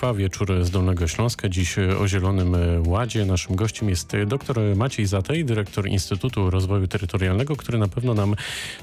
trwa 0.00 0.14
wieczór 0.14 0.64
z 0.64 0.70
Dolnego 0.70 1.08
Śląska. 1.08 1.48
Dziś 1.48 1.78
o 1.78 2.08
Zielonym 2.08 2.56
Ładzie. 2.86 3.24
Naszym 3.24 3.56
gościem 3.56 3.88
jest 3.88 4.12
dr 4.26 4.76
Maciej 4.76 5.06
Zatej, 5.06 5.44
dyrektor 5.44 5.88
Instytutu 5.88 6.50
Rozwoju 6.50 6.86
Terytorialnego, 6.86 7.56
który 7.56 7.78
na 7.78 7.88
pewno 7.88 8.14
nam 8.14 8.34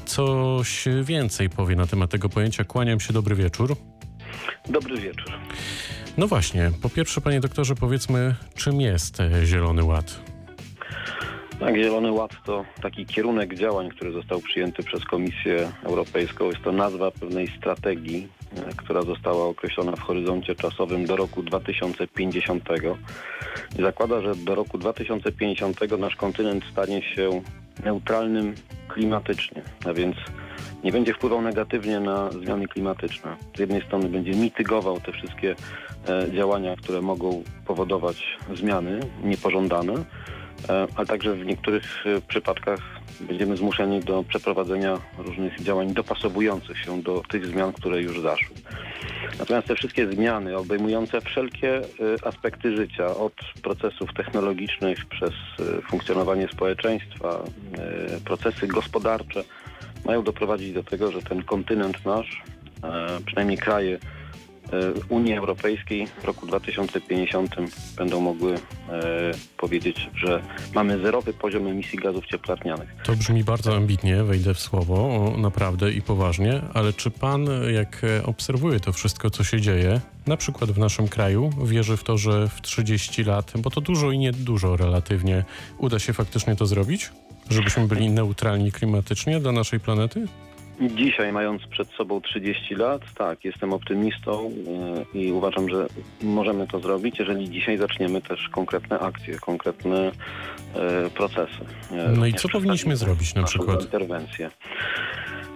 coś 0.06 0.86
więcej 1.04 1.50
powie 1.50 1.76
na 1.76 1.88
temat 1.88 2.10
tego 2.10 2.30
pojęcia. 2.30 2.64
Kłaniam 2.64 3.00
się, 3.00 3.14
dobry 3.14 3.36
wieczór. 3.36 3.76
Dobry 4.70 4.98
wieczór. 4.98 5.32
No 6.18 6.28
właśnie, 6.28 6.72
po 6.82 6.90
pierwsze, 6.90 7.22
panie 7.22 7.40
doktorze, 7.40 7.76
powiedzmy, 7.76 8.36
czym 8.56 8.82
jest 8.82 9.18
Zielony 9.46 9.84
Ład? 9.84 10.20
Tak, 11.60 11.76
Zielony 11.76 12.12
Ład 12.12 12.32
to 12.46 12.66
taki 12.82 13.06
kierunek 13.06 13.56
działań, 13.56 13.90
który 13.90 14.12
został 14.12 14.40
przyjęty 14.42 14.84
przez 14.84 15.06
Komisję 15.06 15.72
Europejską. 15.84 16.46
Jest 16.46 16.62
to 16.64 16.72
nazwa 16.72 17.12
pewnej 17.12 17.48
strategii, 17.58 18.28
e, 18.58 18.74
która 18.78 19.02
została 19.02 19.46
określona 19.46 19.92
w 19.92 20.00
horyzoncie 20.00 20.56
czasowym 20.56 21.06
do 21.06 21.16
roku 21.16 21.44
2050. 21.44 22.64
I 23.80 23.82
zakłada, 23.82 24.22
że 24.22 24.36
do 24.36 24.56
roku 24.56 24.78
2050 24.78 25.98
nasz 25.98 26.16
kontynent 26.16 26.64
stanie 26.72 27.02
się 27.16 27.42
neutralnym 27.84 28.56
klimatycznie, 28.88 29.62
a 29.86 29.94
więc 29.94 30.16
nie 30.84 30.92
będzie 30.92 31.14
wpływał 31.14 31.42
negatywnie 31.42 32.00
na 32.00 32.32
zmiany 32.32 32.68
klimatyczne. 32.68 33.36
Z 33.56 33.60
jednej 33.60 33.82
strony 33.82 34.10
będzie 34.10 34.32
mitygował 34.32 35.00
te 35.00 35.12
wszystkie 35.12 35.56
e, 36.10 36.32
działania, 36.32 36.76
które 36.76 37.02
mogą 37.02 37.44
powodować 37.66 38.38
zmiany 38.54 39.00
niepożądane, 39.24 39.94
E, 40.70 40.88
ale 40.96 41.08
także 41.08 41.36
w 41.36 41.46
niektórych 41.46 42.06
e, 42.06 42.22
przypadkach 42.22 42.80
będziemy 43.22 43.58
zmuszeni 43.58 44.00
do 44.00 44.24
przeprowadzenia 44.24 44.98
różnych 45.18 45.62
działań 45.64 45.94
dopasowujących 45.94 46.78
się 46.78 47.02
do 47.02 47.24
tych 47.30 47.46
zmian, 47.46 47.74
które 47.74 48.02
już 48.02 48.20
zaszły. 48.20 48.56
Natomiast 49.40 49.68
te 49.68 49.76
wszystkie 49.76 50.12
zmiany 50.12 50.58
obejmujące 50.58 51.22
wszelkie 51.22 51.78
e, 51.78 51.82
aspekty 52.24 52.78
życia, 52.78 53.06
od 53.06 53.34
procesów 53.64 54.14
technologicznych 54.14 55.06
przez 55.06 55.34
funkcjonowanie 55.90 56.48
społeczeństwa, 56.48 57.44
procesy 58.26 58.68
gospodarcze, 58.68 59.44
mają 60.06 60.24
doprowadzić 60.24 60.74
do 60.74 60.84
tego, 60.84 61.12
że 61.12 61.22
ten 61.22 61.44
kontynent 61.44 62.06
nasz, 62.06 62.42
przynajmniej 63.26 63.58
kraje 63.58 64.00
Unii 65.10 65.34
Europejskiej 65.34 66.08
w 66.08 66.26
roku 66.26 66.48
2050 66.48 67.56
będą 67.98 68.22
mogły 68.22 68.54
e, 68.54 68.60
powiedzieć, 69.58 70.10
że 70.16 70.42
mamy 70.76 71.00
zerowy 71.00 71.34
poziom 71.34 71.68
emisji 71.68 72.00
gazów 72.00 72.26
cieplarnianych. 72.26 72.90
To 73.04 73.16
brzmi 73.16 73.44
bardzo 73.44 73.76
ambitnie, 73.76 74.24
wejdę 74.24 74.54
w 74.54 74.60
słowo, 74.60 75.34
naprawdę 75.38 75.92
i 75.92 76.02
poważnie, 76.02 76.62
ale 76.74 76.94
czy 76.94 77.12
pan, 77.12 77.48
jak 77.74 78.02
obserwuje 78.24 78.80
to 78.80 78.94
wszystko, 78.94 79.30
co 79.30 79.44
się 79.44 79.62
dzieje, 79.62 80.02
na 80.28 80.38
przykład 80.38 80.72
w 80.72 80.78
naszym 80.78 81.08
kraju, 81.08 81.50
wierzy 81.66 81.98
w 81.98 82.04
to, 82.04 82.18
że 82.18 82.48
w 82.48 82.62
30 82.62 83.24
lat, 83.24 83.54
bo 83.58 83.70
to 83.70 83.82
dużo 83.82 84.12
i 84.12 84.18
nie 84.18 84.32
dużo 84.32 84.78
relatywnie, 84.78 85.46
uda 85.78 86.00
się 86.00 86.14
faktycznie 86.14 86.56
to 86.56 86.66
zrobić? 86.66 87.12
Żebyśmy 87.50 87.88
byli 87.88 88.10
neutralni 88.10 88.72
klimatycznie 88.72 89.40
dla 89.40 89.52
naszej 89.52 89.80
planety? 89.80 90.28
Dzisiaj, 90.82 91.34
mając 91.34 91.68
przed 91.68 91.88
sobą 91.88 92.22
30 92.22 92.76
lat, 92.76 93.02
tak, 93.18 93.46
jestem 93.46 93.74
optymistą 93.74 94.52
e, 95.14 95.18
i 95.20 95.32
uważam, 95.32 95.70
że 95.70 95.88
możemy 96.22 96.68
to 96.68 96.80
zrobić, 96.80 97.20
jeżeli 97.20 97.50
dzisiaj 97.50 97.78
zaczniemy 97.78 98.22
też 98.22 98.50
konkretne 98.50 99.00
akcje, 99.00 99.40
konkretne 99.40 100.12
e, 100.76 101.10
procesy. 101.10 101.66
E, 101.92 102.12
no 102.18 102.26
i 102.26 102.34
co 102.34 102.50
powinniśmy 102.50 102.98
zrobić 102.98 103.36
na 103.36 103.44
przykład? 103.44 103.82
Interwencje. 103.82 104.50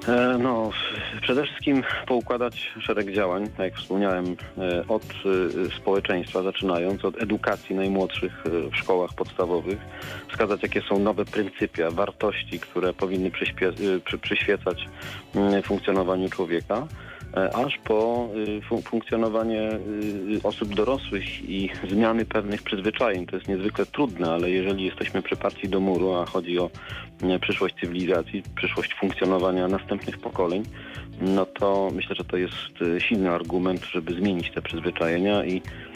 E, 0.07 0.38
no, 0.38 0.69
przede 1.21 1.44
wszystkim 1.44 1.83
poukładać 2.07 2.71
szereg 2.80 3.11
działań, 3.11 3.47
tak 3.47 3.59
jak 3.59 3.75
wspomniałem, 3.75 4.25
e, 4.57 4.88
od 4.88 5.03
e, 5.03 5.75
społeczeństwa, 5.77 6.44
zaczynając 6.44 7.05
od 7.05 7.23
edukacji 7.23 7.75
najmłodszych 7.75 8.44
w 8.72 8.75
szkołach 8.77 9.13
podstawowych, 9.13 9.79
wskazać 10.29 10.63
jakie 10.63 10.81
są 10.81 10.99
nowe 10.99 11.25
pryncypia, 11.25 11.91
wartości, 11.91 12.59
które 12.59 12.94
powinny 12.94 13.31
przyświecać 14.22 14.85
mm, 15.35 15.63
funkcjonowaniu 15.63 16.29
człowieka. 16.29 16.88
E, 17.38 17.56
aż 17.56 17.78
po 17.78 18.30
y, 18.47 18.81
funkcjonowanie 18.84 19.72
y, 19.72 20.40
osób 20.44 20.75
dorosłych 20.75 21.50
i 21.50 21.69
zmiany 21.92 22.25
pewnych 22.25 22.64
przyzwyczajeń. 22.64 23.25
To 23.25 23.36
jest 23.36 23.47
niezwykle 23.47 23.86
trudne, 23.86 24.31
ale 24.31 24.50
jeżeli 24.50 24.86
jesteśmy 24.86 25.22
przyparci 25.22 25.70
do 25.70 25.80
muru, 25.80 26.14
a 26.14 26.25
chodzi 26.25 26.59
o 26.59 26.70
przyszłość 27.41 27.75
cywilizacji, 27.75 28.44
przyszłość 28.56 28.96
funkcjonowania 28.96 29.68
następnych 29.68 30.18
pokoleń, 30.18 30.64
no 31.22 31.46
to 31.46 31.90
myślę, 31.94 32.16
że 32.16 32.24
to 32.24 32.38
jest 32.38 32.81
y, 32.81 33.02
silny 33.02 33.31
argument, 33.31 33.86
żeby 33.91 34.14
zmienić 34.14 34.52
te 34.52 34.62
przyzwyczajenia 34.62 35.46
i 35.46 35.62
Mm, 35.62 35.91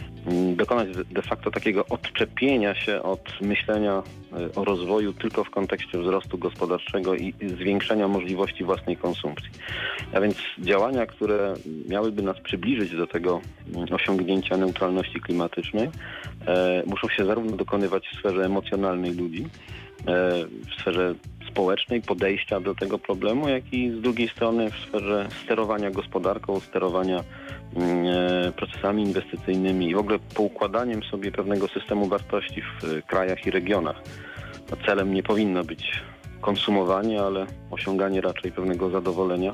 dokonać 0.56 0.88
de 1.12 1.22
facto 1.22 1.52
takiego 1.52 1.86
odczepienia 1.86 2.76
się 2.76 3.02
od 3.02 3.42
myślenia 3.42 4.04
e, 4.34 4.56
o 4.56 4.66
rozwoju 4.66 5.14
tylko 5.14 5.44
w 5.44 5.50
kontekście 5.50 6.00
wzrostu 6.00 6.38
gospodarczego 6.38 7.16
i 7.16 7.34
zwiększenia 7.58 8.08
możliwości 8.08 8.64
własnej 8.64 8.98
konsumpcji. 8.98 9.50
A 10.14 10.20
więc 10.20 10.38
działania, 10.60 11.06
które 11.06 11.54
miałyby 11.90 12.22
nas 12.22 12.40
przybliżyć 12.40 12.96
do 12.96 13.08
tego 13.08 13.42
mm, 13.76 13.94
osiągnięcia 13.94 14.58
neutralności 14.58 15.22
klimatycznej, 15.22 15.90
e, 16.48 16.84
muszą 16.86 17.10
się 17.10 17.26
zarówno 17.26 17.58
dokonywać 17.58 18.08
w 18.08 18.20
sferze 18.20 18.46
emocjonalnej 18.46 19.14
ludzi, 19.14 19.48
e, 20.08 20.46
w 20.46 20.82
sferze 20.82 21.16
społecznej, 21.56 22.02
podejścia 22.02 22.60
do 22.60 22.76
tego 22.76 23.00
problemu, 23.00 23.50
jak 23.50 23.74
i 23.74 23.92
z 23.92 24.02
drugiej 24.02 24.30
strony 24.30 24.72
w 24.72 24.76
sferze 24.76 25.28
sterowania 25.44 25.92
gospodarką, 25.92 26.60
sterowania 26.60 27.24
mm, 27.76 28.06
e, 28.06 28.52
procesami 28.52 29.04
inwestycyjnymi 29.04 29.90
i 29.90 29.96
w 29.96 29.98
ogóle 29.98 30.20
poukładaniem 30.20 31.04
sobie 31.04 31.32
pewnego 31.32 31.68
systemu 31.68 32.08
wartości 32.08 32.62
w 32.62 33.06
krajach 33.06 33.46
i 33.46 33.52
regionach. 33.52 34.02
No, 34.72 34.78
celem 34.86 35.14
nie 35.14 35.24
powinno 35.24 35.64
być 35.64 36.04
konsumowanie, 36.42 37.22
ale 37.22 37.46
osiąganie 37.72 38.22
raczej 38.22 38.52
pewnego 38.52 38.90
zadowolenia 38.90 39.52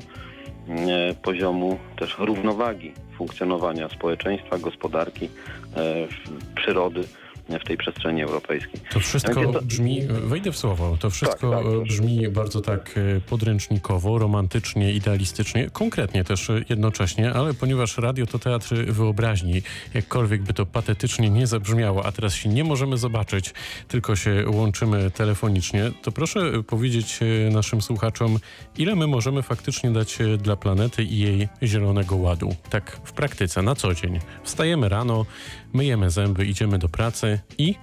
mm, 0.68 0.88
e, 0.88 1.14
poziomu 1.14 1.78
też 1.98 2.16
równowagi 2.18 2.92
funkcjonowania 3.18 3.88
społeczeństwa, 3.88 4.58
gospodarki, 4.58 5.28
e, 5.76 6.08
przyrody 6.54 7.04
w 7.48 7.64
tej 7.64 7.76
przestrzeni 7.76 8.22
europejskiej. 8.22 8.80
To 8.92 9.00
wszystko 9.00 9.62
brzmi, 9.62 10.02
wejdę 10.06 10.52
w 10.52 10.56
słowo, 10.56 10.96
to 11.00 11.10
wszystko 11.10 11.50
tak, 11.50 11.64
tak, 11.64 11.82
brzmi 11.82 12.28
bardzo 12.28 12.60
tak 12.60 12.94
e, 12.96 13.20
podręcznikowo, 13.20 14.18
romantycznie, 14.18 14.92
idealistycznie, 14.92 15.70
konkretnie 15.70 16.24
też 16.24 16.48
jednocześnie, 16.68 17.32
ale 17.32 17.54
ponieważ 17.54 17.98
radio 17.98 18.26
to 18.26 18.38
teatr 18.38 18.74
wyobraźni, 18.74 19.62
jakkolwiek 19.94 20.42
by 20.42 20.54
to 20.54 20.66
patetycznie 20.66 21.30
nie 21.30 21.46
zabrzmiało, 21.46 22.06
a 22.06 22.12
teraz 22.12 22.34
się 22.34 22.48
nie 22.48 22.64
możemy 22.64 22.96
zobaczyć, 22.96 23.54
tylko 23.88 24.16
się 24.16 24.44
łączymy 24.50 25.10
telefonicznie, 25.10 25.90
to 26.02 26.12
proszę 26.12 26.62
powiedzieć 26.62 27.20
e, 27.22 27.50
naszym 27.50 27.82
słuchaczom, 27.82 28.38
ile 28.78 28.96
my 28.96 29.06
możemy 29.06 29.42
faktycznie 29.42 29.90
dać 29.90 30.20
e, 30.20 30.36
dla 30.36 30.56
planety 30.56 31.02
i 31.02 31.18
jej 31.18 31.48
zielonego 31.62 32.16
ładu, 32.16 32.54
tak 32.70 33.00
w 33.04 33.12
praktyce, 33.12 33.62
na 33.62 33.74
co 33.74 33.94
dzień. 33.94 34.20
Wstajemy 34.44 34.88
rano, 34.88 35.26
myjemy 35.74 36.10
zęby, 36.10 36.46
idziemy 36.46 36.78
do 36.78 36.88
pracy 36.88 37.38
i 37.58 37.74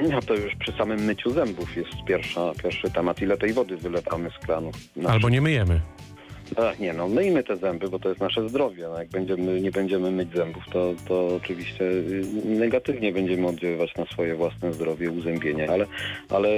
no 0.00 0.22
to 0.22 0.34
już 0.34 0.54
przy 0.56 0.72
samym 0.72 1.00
myciu 1.00 1.30
zębów 1.30 1.76
jest 1.76 2.04
pierwsza, 2.06 2.52
pierwszy 2.62 2.90
temat. 2.90 3.22
Ile 3.22 3.36
tej 3.36 3.52
wody 3.52 3.76
wylewamy 3.76 4.30
z 4.30 4.46
kranu? 4.46 4.70
Albo 5.08 5.28
nie 5.28 5.40
myjemy. 5.40 5.80
Ach, 6.56 6.78
nie, 6.78 6.92
no 6.92 7.08
myjmy 7.08 7.44
te 7.44 7.56
zęby, 7.56 7.88
bo 7.88 7.98
to 7.98 8.08
jest 8.08 8.20
nasze 8.20 8.48
zdrowie. 8.48 8.88
No, 8.88 8.98
jak 8.98 9.08
będziemy, 9.08 9.60
nie 9.60 9.70
będziemy 9.70 10.10
myć 10.10 10.34
zębów, 10.34 10.62
to, 10.72 10.94
to 11.08 11.36
oczywiście 11.36 11.84
y, 11.84 12.22
negatywnie 12.44 13.12
będziemy 13.12 13.46
oddziaływać 13.46 13.94
na 13.96 14.06
swoje 14.06 14.34
własne 14.34 14.72
zdrowie, 14.72 15.10
uzębienie, 15.10 15.70
ale, 15.70 15.86
ale 16.28 16.48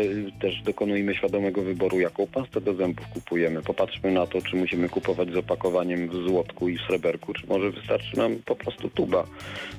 też 0.41 0.63
dokonujmy 0.63 1.15
świadomego 1.15 1.63
wyboru, 1.63 2.01
jaką 2.01 2.27
pastę 2.27 2.61
do 2.61 2.75
zębów 2.75 3.07
kupujemy. 3.15 3.63
Popatrzmy 3.63 4.13
na 4.13 4.27
to, 4.27 4.43
czy 4.43 4.57
musimy 4.57 4.89
kupować 4.89 5.33
z 5.33 5.37
opakowaniem 5.37 6.09
w 6.09 6.15
złotku 6.15 6.69
i 6.69 6.79
w 6.79 6.81
sreberku, 6.81 7.33
czy 7.33 7.47
może 7.47 7.71
wystarczy 7.71 8.17
nam 8.17 8.37
po 8.47 8.57
prostu 8.57 8.89
tuba. 8.89 9.25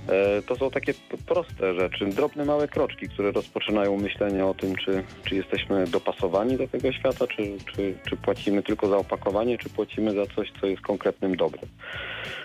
E, 0.10 0.42
to 0.42 0.56
są 0.56 0.72
takie 0.72 0.94
proste 1.26 1.74
rzeczy, 1.76 2.06
drobne, 2.06 2.46
małe 2.46 2.68
kroczki, 2.68 3.10
które 3.10 3.32
rozpoczynają 3.32 3.98
myślenie 3.98 4.46
o 4.46 4.54
tym, 4.54 4.76
czy, 4.76 5.04
czy 5.26 5.36
jesteśmy 5.36 5.88
dopasowani 5.88 6.58
do 6.58 6.68
tego 6.68 6.92
świata, 6.92 7.28
czy, 7.28 7.44
czy, 7.76 7.94
czy 8.10 8.18
płacimy 8.18 8.64
tylko 8.64 8.88
za 8.88 8.98
opakowanie, 8.98 9.58
czy 9.58 9.70
płacimy 9.70 10.01
płacimy 10.02 10.26
za 10.26 10.36
coś, 10.36 10.52
co 10.62 10.68
jest 10.68 10.82
konkretnym 10.82 11.36
dobrem. 11.36 11.66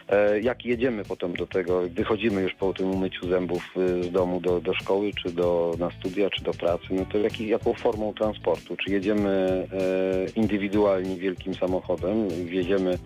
E, 0.08 0.40
jak 0.40 0.64
jedziemy 0.64 1.04
potem 1.04 1.32
do 1.32 1.46
tego, 1.46 1.82
wychodzimy 1.88 2.42
już 2.42 2.54
po 2.54 2.72
tym 2.72 2.90
umyciu 2.90 3.28
zębów 3.28 3.62
y, 3.76 4.02
z 4.04 4.10
domu 4.10 4.40
do, 4.40 4.60
do 4.60 4.74
szkoły, 4.74 5.10
czy 5.22 5.32
do, 5.32 5.74
na 5.78 5.90
studia, 5.90 6.30
czy 6.30 6.44
do 6.44 6.52
pracy, 6.52 6.84
no 6.90 7.06
to 7.12 7.18
jak, 7.18 7.40
jaką 7.40 7.72
formą 7.72 8.14
transportu? 8.14 8.76
Czy 8.76 8.92
jedziemy 8.92 9.66
e, 9.72 10.40
indywidualnie 10.40 11.16
wielkim 11.16 11.54
samochodem, 11.54 12.28
wjedziemy 12.28 12.98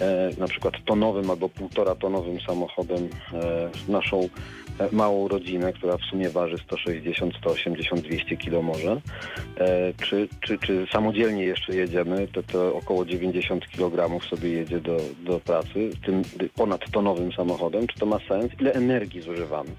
e, 0.00 0.30
na 0.38 0.46
przykład 0.46 0.74
tonowym 0.84 1.30
albo 1.30 1.48
półtora 1.48 1.94
tonowym 1.94 2.40
samochodem 2.40 3.08
naszą 3.88 4.28
małą 4.92 5.28
rodzinę, 5.28 5.72
która 5.72 5.96
w 5.96 6.02
sumie 6.02 6.30
waży 6.30 6.56
160, 6.58 7.36
180, 7.36 8.00
200 8.00 8.36
kg 8.36 8.62
może, 8.62 9.00
czy, 10.02 10.28
czy, 10.40 10.58
czy 10.58 10.86
samodzielnie 10.92 11.44
jeszcze 11.44 11.76
jedziemy, 11.76 12.28
to, 12.28 12.42
to 12.42 12.74
około 12.74 13.04
90 13.04 13.66
kg 13.68 14.24
sobie 14.30 14.48
jedzie 14.48 14.80
do, 14.80 14.96
do 15.24 15.40
pracy, 15.40 15.90
tym 16.06 16.22
ponadtonowym 16.54 17.32
samochodem, 17.32 17.86
czy 17.86 18.00
to 18.00 18.06
ma 18.06 18.18
sens, 18.28 18.52
ile 18.60 18.72
energii 18.72 19.20
zużywamy. 19.20 19.70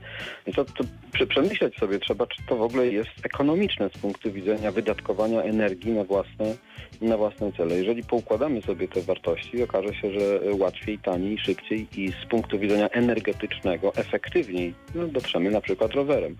I 0.48 0.54
to, 0.54 0.66
to 0.66 0.84
przemyśleć 1.30 1.76
sobie 1.76 2.00
trzeba, 2.00 2.28
czy 2.28 2.44
to 2.48 2.56
w 2.56 2.62
ogóle 2.62 2.88
jest 2.88 3.12
ekonomiczne 3.24 3.90
z 3.90 3.98
punktu 3.98 4.32
widzenia 4.32 4.72
wydatkowania 4.72 5.42
energii 5.42 5.92
na 5.92 6.04
własne, 6.04 6.56
na 7.02 7.18
własne 7.18 7.52
cele. 7.52 7.76
Jeżeli 7.76 8.04
poukładamy 8.04 8.62
sobie 8.62 8.88
te 8.88 9.02
wartości, 9.02 9.64
okaże 9.64 9.94
się, 9.94 10.20
że 10.20 10.40
łatwiej, 10.60 11.00
taniej, 11.00 11.38
szybciej 11.38 11.88
i 11.98 12.12
z 12.12 12.30
punktu 12.30 12.60
widzenia 12.60 12.90
energetycznego 12.90 13.96
efektywniej 13.96 14.74
no, 14.96 15.08
dotrzemy 15.08 15.52
na 15.52 15.62
przykład 15.62 15.92
rowerem 15.92 16.36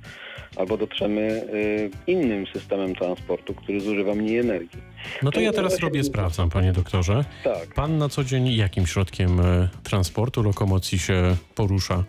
albo 0.56 0.78
dotrzemy 0.78 1.22
y, 1.54 1.90
innym 2.08 2.48
systemem 2.54 2.96
transportu, 2.96 3.54
który 3.54 3.80
zużywa 3.80 4.16
mniej 4.16 4.38
energii. 4.38 4.82
No 5.24 5.32
to 5.32 5.40
ja 5.40 5.52
teraz 5.52 5.80
robię, 5.80 6.04
sprawdzam, 6.04 6.50
panie 6.50 6.72
doktorze. 6.74 7.26
Tak. 7.44 7.74
Pan 7.74 7.98
na 7.98 8.10
co 8.10 8.24
dzień 8.24 8.56
jakim 8.56 8.88
środkiem 8.88 9.40
y, 9.40 9.70
transportu, 9.84 10.44
lokomocji 10.44 11.00
się 11.00 11.36
porusza? 11.56 12.04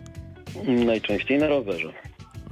Najczęściej 0.67 1.37
na 1.39 1.47
rowerze. 1.47 1.93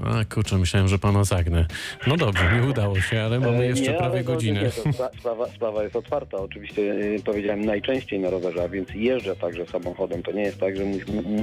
A 0.06 0.25
kurczę, 0.33 0.57
myślałem, 0.57 0.88
że 0.88 1.00
pana 1.00 1.24
zagnę. 1.24 1.65
No 2.07 2.18
dobrze, 2.18 2.51
nie 2.56 2.69
udało 2.69 3.01
się, 3.01 3.21
ale 3.21 3.39
mamy 3.39 3.57
e, 3.57 3.68
jeszcze 3.68 3.92
nie, 3.92 3.98
prawie 3.98 4.24
godzinę. 4.24 4.62
Nie, 4.63 4.71
sprawa, 5.19 5.48
sprawa 5.48 5.83
jest 5.83 5.95
otwarta. 5.95 6.38
Oczywiście 6.38 6.81
e, 6.92 7.19
powiedziałem 7.19 7.65
najczęściej 7.65 8.19
na 8.19 8.30
rowerze, 8.30 8.63
a 8.63 8.69
więc 8.69 8.89
jeżdżę 8.95 9.36
także 9.36 9.65
samochodem. 9.65 10.24
To 10.24 10.31
nie 10.31 10.42
jest 10.42 10.59
tak, 10.59 10.77
że 10.77 10.83
mu, 10.86 10.98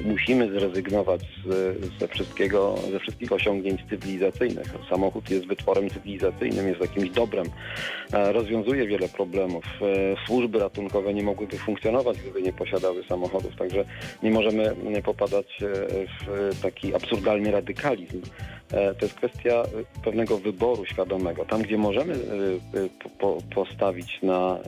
musimy 0.04 0.52
zrezygnować 0.52 1.20
z, 1.46 1.76
ze 2.00 2.08
wszystkiego, 2.08 2.74
ze 2.92 2.98
wszystkich 2.98 3.32
osiągnięć 3.32 3.80
cywilizacyjnych. 3.90 4.66
Samochód 4.90 5.30
jest 5.30 5.46
wytworem 5.46 5.90
cywilizacyjnym, 5.90 6.68
jest 6.68 6.80
jakimś 6.80 7.10
dobrem. 7.10 7.46
E, 8.12 8.32
rozwiązuje 8.32 8.86
wiele 8.86 9.08
problemów. 9.08 9.64
Służby 10.26 10.58
ratunkowe 10.58 11.14
nie 11.14 11.22
mogłyby 11.22 11.58
funkcjonować, 11.58 12.18
gdyby 12.18 12.42
nie 12.42 12.52
posiadały 12.52 13.04
samochodów. 13.04 13.56
Także 13.56 13.84
nie 14.22 14.30
możemy 14.30 14.74
popadać 15.04 15.46
w 16.20 16.60
taki 16.62 16.94
absurdalny 16.94 17.50
radykalizm. 17.50 18.22
E, 18.72 18.94
to 18.94 19.04
jest 19.04 19.14
kwestia 19.14 19.50
e, 19.50 20.02
pewnego 20.04 20.38
wyboru 20.38 20.86
świadomego. 20.86 21.44
Tam, 21.44 21.62
gdzie 21.62 21.78
możemy 21.78 22.14
e, 22.14 22.18
postawić 23.54 24.22
na 24.22 24.58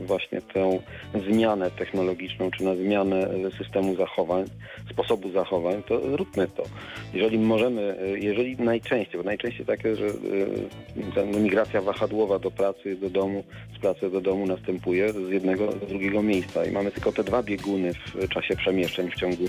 właśnie 0.00 0.40
tę 0.42 0.78
zmianę 1.26 1.70
technologiczną, 1.70 2.50
czy 2.50 2.64
na 2.64 2.74
zmianę 2.74 3.28
systemu 3.58 3.96
zachowań, 3.96 4.44
sposobu 4.90 5.30
zachowań, 5.30 5.82
to 5.82 6.00
róbmy 6.16 6.48
to. 6.48 6.62
Jeżeli 7.14 7.38
możemy, 7.38 7.96
jeżeli 8.20 8.56
najczęściej, 8.56 9.16
bo 9.16 9.22
najczęściej 9.22 9.66
tak 9.66 9.84
jest, 9.84 10.00
że 10.00 11.26
migracja 11.26 11.80
wahadłowa 11.80 12.38
do 12.38 12.50
pracy, 12.50 12.96
do 12.96 13.10
domu, 13.10 13.44
z 13.76 13.78
pracy 13.78 14.10
do 14.10 14.20
domu 14.20 14.46
następuje 14.46 15.12
z 15.12 15.28
jednego 15.28 15.66
do 15.66 15.86
drugiego 15.86 16.22
miejsca 16.22 16.64
i 16.64 16.70
mamy 16.70 16.90
tylko 16.90 17.12
te 17.12 17.24
dwa 17.24 17.42
bieguny 17.42 17.92
w 17.94 18.28
czasie 18.28 18.56
przemieszczeń 18.56 19.10
w 19.10 19.14
ciągu, 19.14 19.44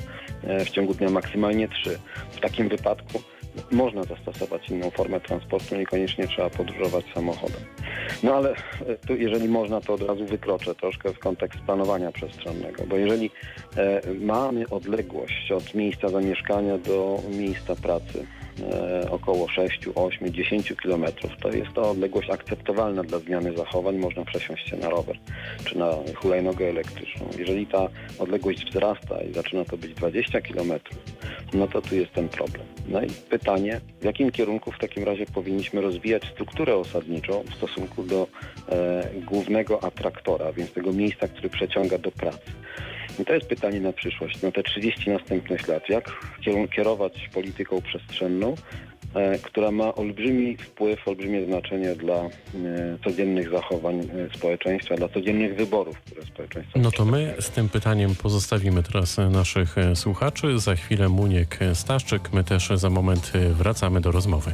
w 0.66 0.69
ciągu 0.69 0.94
dnia, 0.94 1.10
maksymalnie 1.10 1.68
trzy. 1.68 2.00
W 2.31 2.39
takim 2.39 2.69
wypadku 2.69 3.22
można 3.71 4.03
zastosować 4.03 4.69
inną 4.69 4.89
formę 4.89 5.19
transportu, 5.19 5.75
niekoniecznie 5.75 6.27
trzeba 6.27 6.50
podróżować 6.50 7.06
samochodem. 7.13 7.62
No 8.24 8.36
ale 8.36 8.50
e, 8.51 8.56
tu 9.07 9.15
jeżeli 9.15 9.50
można, 9.50 9.81
to 9.81 9.94
od 9.94 10.01
razu 10.01 10.25
wykroczę 10.25 10.75
troszkę 10.75 11.13
w 11.13 11.19
kontekst 11.19 11.59
planowania 11.59 12.12
przestrzennego, 12.12 12.83
bo 12.88 12.95
jeżeli 12.98 13.31
e, 13.77 14.01
mamy 14.19 14.69
odległość 14.69 15.51
od 15.51 15.74
miejsca 15.74 16.09
zamieszkania 16.09 16.77
do 16.77 17.19
miejsca 17.38 17.75
pracy, 17.75 18.25
około 19.09 19.48
6, 19.50 19.80
8, 19.95 20.33
10 20.33 20.74
km. 20.83 21.06
To 21.42 21.51
jest 21.51 21.74
to 21.74 21.89
odległość 21.92 22.30
akceptowalna 22.30 23.03
dla 23.03 23.19
zmiany 23.19 23.57
zachowań. 23.57 23.98
Można 23.98 24.25
przesiąść 24.25 24.69
się 24.69 24.77
na 24.77 24.89
rower 24.89 25.18
czy 25.65 25.77
na 25.77 25.92
hulajnogę 26.15 26.69
elektryczną. 26.69 27.27
Jeżeli 27.38 27.68
ta 27.68 27.88
odległość 28.19 28.65
wzrasta 28.65 29.21
i 29.21 29.33
zaczyna 29.33 29.65
to 29.65 29.77
być 29.77 29.94
20 29.94 30.42
km, 30.42 30.71
no 31.53 31.68
to 31.68 31.81
tu 31.81 31.95
jest 31.95 32.13
ten 32.13 32.30
problem. 32.30 32.65
No 32.88 33.01
i 33.01 33.07
pytanie, 33.30 33.81
w 34.01 34.03
jakim 34.03 34.31
kierunku 34.31 34.71
w 34.71 34.80
takim 34.80 35.03
razie 35.03 35.25
powinniśmy 35.25 35.81
rozwijać 35.81 36.24
strukturę 36.33 36.75
osadniczą 36.75 37.44
w 37.44 37.56
stosunku 37.56 38.03
do 38.03 38.27
e, 38.69 39.09
głównego 39.25 39.83
atraktora, 39.83 40.53
więc 40.53 40.74
tego 40.74 40.94
miejsca, 40.94 41.27
który 41.27 41.50
przeciąga 41.50 41.98
do 41.98 42.12
pracy. 42.12 42.51
I 43.19 43.25
to 43.25 43.34
jest 43.34 43.48
pytanie 43.48 43.80
na 43.80 43.94
przyszłość, 43.94 44.42
na 44.42 44.52
te 44.52 44.63
30 44.63 45.10
następnych 45.10 45.68
lat. 45.68 45.90
Jak 45.90 46.12
kierować 46.75 47.30
polityką 47.34 47.81
przestrzenną, 47.81 48.56
e, 49.16 49.40
która 49.40 49.72
ma 49.72 49.96
olbrzymi 49.96 50.58
wpływ, 50.58 51.08
olbrzymie 51.08 51.46
znaczenie 51.46 51.96
dla 51.96 52.16
e, 52.16 52.30
codziennych 53.04 53.50
zachowań 53.50 54.00
e, 54.00 54.38
społeczeństwa, 54.38 54.96
dla 54.96 55.10
codziennych 55.10 55.56
wyborów, 55.56 56.02
które 56.02 56.25
społeczeństwo 56.25 56.80
No 56.80 56.92
to 56.92 57.06
my 57.06 57.36
z 57.40 57.50
tym 57.50 57.69
pytaniem 57.69 58.16
pozostawimy 58.16 58.84
teraz 58.84 59.18
naszych 59.18 59.75
słuchaczy. 59.96 60.60
Za 60.60 60.75
chwilę 60.75 61.10
Muniek 61.10 61.60
Staszczyk. 61.74 62.34
My 62.34 62.44
też 62.44 62.69
za 62.75 62.90
moment 62.90 63.31
wracamy 63.58 64.02
do 64.02 64.12
rozmowy. 64.12 64.54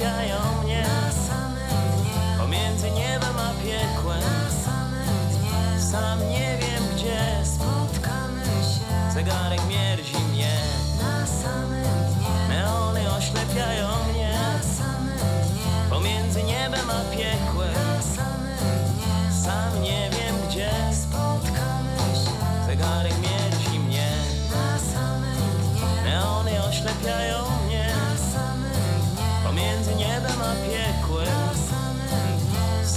biegają 0.00 0.38
mnie. 0.64 0.86
Pomiędzy 2.38 2.90
niebem 2.90 3.36
a 3.38 3.52
piekłem. 3.64 4.22
Sam 5.90 6.28
nie 6.28 6.58
wiem 6.60 6.82
gdzie 6.94 7.20
spotkamy 7.44 8.44
się. 8.44 9.12
Zegarek 9.14 9.60
mierdzi 9.68 10.16
mnie. 10.32 10.52
Na 11.02 11.26
samym 11.26 11.84
dnie 11.84 12.48
Neony 12.48 13.12
oślepiają 13.12 13.88
mnie. 14.12 14.38
Pomiędzy 15.90 16.42
niebem 16.42 16.90
a 16.90 17.16
piekłem. 17.16 17.74
Sam 19.44 19.82
nie 19.82 20.10
wiem 20.10 20.19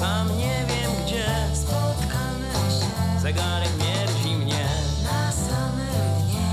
Sam 0.03 0.38
nie 0.38 0.65
wiem 0.67 0.91
gdzie 1.05 1.25
Zegarek 3.22 3.69
mierzi 3.79 4.36
mnie. 4.36 4.65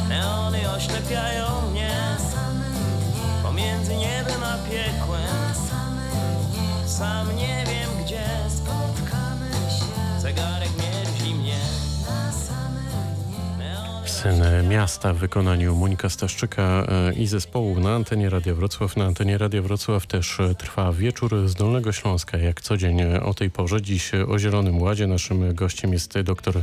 Neony 0.09 0.71
oślepiają 0.71 1.71
mnie. 1.71 1.91
Pomiędzy 3.43 3.97
niebem 3.97 4.43
a 4.45 4.59
piekłem. 4.71 5.55
Sam 6.87 7.37
nie 7.37 7.65
wiem 7.67 8.05
gdzie 8.05 8.27
Zegarek 10.19 10.77
Syn 14.23 14.69
miasta 14.69 15.15
w 15.15 15.17
wykonaniu 15.17 15.77
Monika 15.77 16.09
Staszczyka 16.09 16.63
e, 16.63 17.13
i 17.13 17.27
zespołu 17.27 17.81
na 17.81 17.95
antenie 17.95 18.31
Radia 18.31 18.55
Wrocław. 18.55 18.97
Na 18.97 19.05
antenie 19.05 19.39
Radia 19.39 19.63
Wrocław 19.63 20.07
też 20.07 20.41
e, 20.41 20.55
trwa 20.55 20.93
wieczór 20.93 21.49
z 21.49 21.55
Dolnego 21.55 21.93
Śląska, 21.93 22.39
jak 22.39 22.61
co 22.61 22.77
dzień 22.77 23.01
e, 23.01 23.23
o 23.23 23.35
tej 23.35 23.51
porze. 23.51 23.83
Dziś 23.83 24.11
o 24.29 24.39
Zielonym 24.39 24.83
Ładzie. 24.83 25.07
Naszym 25.07 25.55
gościem 25.55 25.93
jest 25.93 26.21
dr 26.21 26.63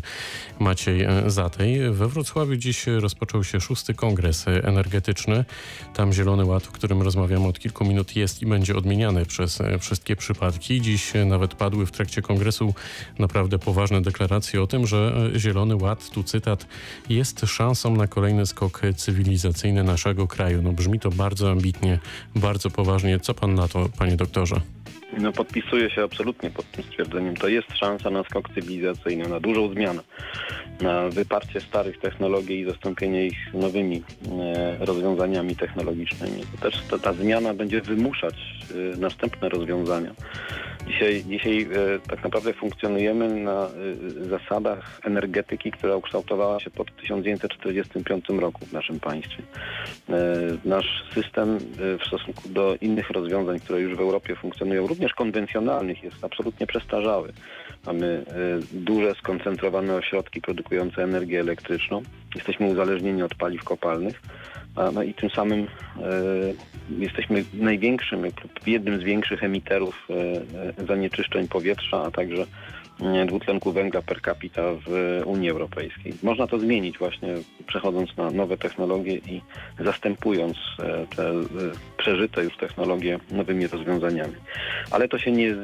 Maciej 0.59 1.07
Zatej. 1.27 1.91
We 1.91 2.07
Wrocławiu 2.07 2.55
dziś 2.55 2.87
rozpoczął 2.87 3.43
się 3.43 3.61
szósty 3.61 3.93
kongres 3.93 4.45
energetyczny. 4.47 5.45
Tam 5.93 6.13
Zielony 6.13 6.45
Ład, 6.45 6.67
o 6.67 6.71
którym 6.71 7.01
rozmawiamy 7.01 7.47
od 7.47 7.59
kilku 7.59 7.85
minut, 7.85 8.15
jest 8.15 8.41
i 8.41 8.45
będzie 8.45 8.75
odmieniany 8.75 9.25
przez 9.25 9.59
wszystkie 9.79 10.15
przypadki. 10.15 10.81
Dziś 10.81 11.13
nawet 11.25 11.53
padły 11.53 11.85
w 11.85 11.91
trakcie 11.91 12.21
kongresu 12.21 12.73
naprawdę 13.19 13.59
poważne 13.59 14.01
deklaracje 14.01 14.61
o 14.61 14.67
tym, 14.67 14.87
że 14.87 15.29
Zielony 15.35 15.75
Ład, 15.75 16.09
tu 16.09 16.23
cytat, 16.23 16.67
jest 17.09 17.46
szansą 17.47 17.95
na 17.95 18.07
kolejny 18.07 18.45
skok 18.45 18.81
cywilizacyjny 18.95 19.83
naszego 19.83 20.27
kraju. 20.27 20.61
No 20.61 20.73
brzmi 20.73 20.99
to 20.99 21.09
bardzo 21.09 21.51
ambitnie, 21.51 21.99
bardzo 22.35 22.69
poważnie. 22.69 23.19
Co 23.19 23.33
pan 23.33 23.55
na 23.55 23.67
to, 23.67 23.89
panie 23.97 24.15
doktorze? 24.15 24.61
No 25.13 25.31
podpisuję 25.31 25.89
się 25.89 26.03
absolutnie 26.03 26.49
pod 26.49 26.71
tym 26.71 26.83
stwierdzeniem. 26.83 27.35
To 27.35 27.47
jest 27.47 27.77
szansa 27.77 28.09
na 28.09 28.23
skok 28.23 28.49
cywilizacyjny, 28.55 29.29
na 29.29 29.39
dużą 29.39 29.73
zmianę, 29.73 30.01
na 30.81 31.09
wyparcie 31.09 31.61
starych 31.61 31.99
technologii 31.99 32.59
i 32.59 32.65
zastąpienie 32.65 33.25
ich 33.25 33.53
nowymi 33.53 34.03
e, 34.41 34.85
rozwiązaniami 34.85 35.55
technologicznymi. 35.55 36.41
To 36.41 36.69
też 36.69 36.83
ta, 36.89 36.99
ta 36.99 37.13
zmiana 37.13 37.53
będzie 37.53 37.81
wymuszać 37.81 38.35
e, 38.35 38.97
następne 38.97 39.49
rozwiązania. 39.49 40.11
Dzisiaj, 40.87 41.23
dzisiaj 41.27 41.61
e, 41.61 41.99
tak 42.09 42.23
naprawdę 42.23 42.53
funkcjonujemy 42.53 43.35
na 43.35 43.67
e, 43.67 43.69
zasadach 44.29 44.99
energetyki, 45.03 45.71
która 45.71 45.95
ukształtowała 45.95 46.59
się 46.59 46.69
po 46.69 46.85
1945 46.85 48.25
roku 48.29 48.65
w 48.65 48.73
naszym 48.73 48.99
państwie. 48.99 49.43
E, 50.09 50.13
nasz 50.65 51.03
system 51.13 51.57
e, 51.57 51.97
w 51.97 52.07
stosunku 52.07 52.49
do 52.49 52.75
innych 52.81 53.09
rozwiązań, 53.09 53.59
które 53.59 53.81
już 53.81 53.97
w 53.97 53.99
Europie 53.99 54.35
funkcjonują, 54.35 54.87
również 54.97 55.13
konwencjonalnych, 55.13 56.03
jest 56.03 56.23
absolutnie 56.23 56.67
przestarzały. 56.67 57.33
Mamy 57.85 58.25
e, 58.27 58.33
duże, 58.71 59.13
skoncentrowane 59.15 59.95
ośrodki 59.95 60.41
produkujące 60.41 61.03
energię 61.03 61.39
elektryczną. 61.39 62.01
Jesteśmy 62.35 62.67
uzależnieni 62.67 63.23
od 63.23 63.35
paliw 63.35 63.63
kopalnych. 63.63 64.21
No 64.93 65.03
i 65.03 65.13
tym 65.13 65.29
samym 65.29 65.59
e, 65.59 65.67
jesteśmy 66.99 67.45
największym, 67.53 68.23
jednym 68.67 68.99
z 69.01 69.03
większych 69.03 69.43
emiterów 69.43 70.07
e, 70.79 70.85
zanieczyszczeń 70.87 71.47
powietrza, 71.47 72.03
a 72.03 72.11
także 72.11 72.45
dwutlenku 73.27 73.71
węgla 73.71 74.01
per 74.01 74.21
capita 74.21 74.61
w 74.87 75.21
Unii 75.25 75.49
Europejskiej. 75.49 76.13
Można 76.23 76.47
to 76.47 76.59
zmienić 76.59 76.97
właśnie 76.97 77.35
przechodząc 77.67 78.17
na 78.17 78.31
nowe 78.31 78.57
technologie 78.57 79.15
i 79.17 79.41
zastępując 79.79 80.57
e, 80.79 81.05
te 81.15 81.29
e, 81.29 81.43
przeżyte 81.97 82.43
już 82.43 82.57
technologie 82.57 83.19
nowymi 83.31 83.67
rozwiązaniami. 83.67 84.35
Ale 84.91 85.07
to 85.07 85.19
się 85.19 85.31
nie 85.31 85.55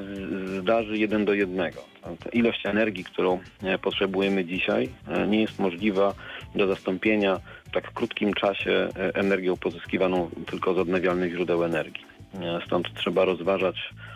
zdarzy 0.59 0.97
jeden 0.97 1.25
do 1.25 1.33
jednego. 1.33 1.81
Ta 2.01 2.29
ilość 2.29 2.65
energii, 2.65 3.03
którą 3.03 3.39
e, 3.63 3.77
potrzebujemy 3.77 4.45
dzisiaj, 4.45 4.89
e, 5.07 5.27
nie 5.27 5.41
jest 5.41 5.59
możliwa 5.59 6.13
do 6.55 6.67
zastąpienia 6.67 7.39
w 7.65 7.71
tak 7.71 7.93
krótkim 7.93 8.33
czasie 8.33 8.71
e, 8.71 9.15
energią 9.15 9.57
pozyskiwaną 9.57 10.29
tylko 10.45 10.73
z 10.73 10.77
odnawialnych 10.77 11.31
źródeł 11.31 11.63
energii. 11.63 12.05
E, 12.41 12.59
Stąd 12.65 12.93
trzeba 12.93 13.25
rozważać 13.25 13.75
e, 13.75 14.12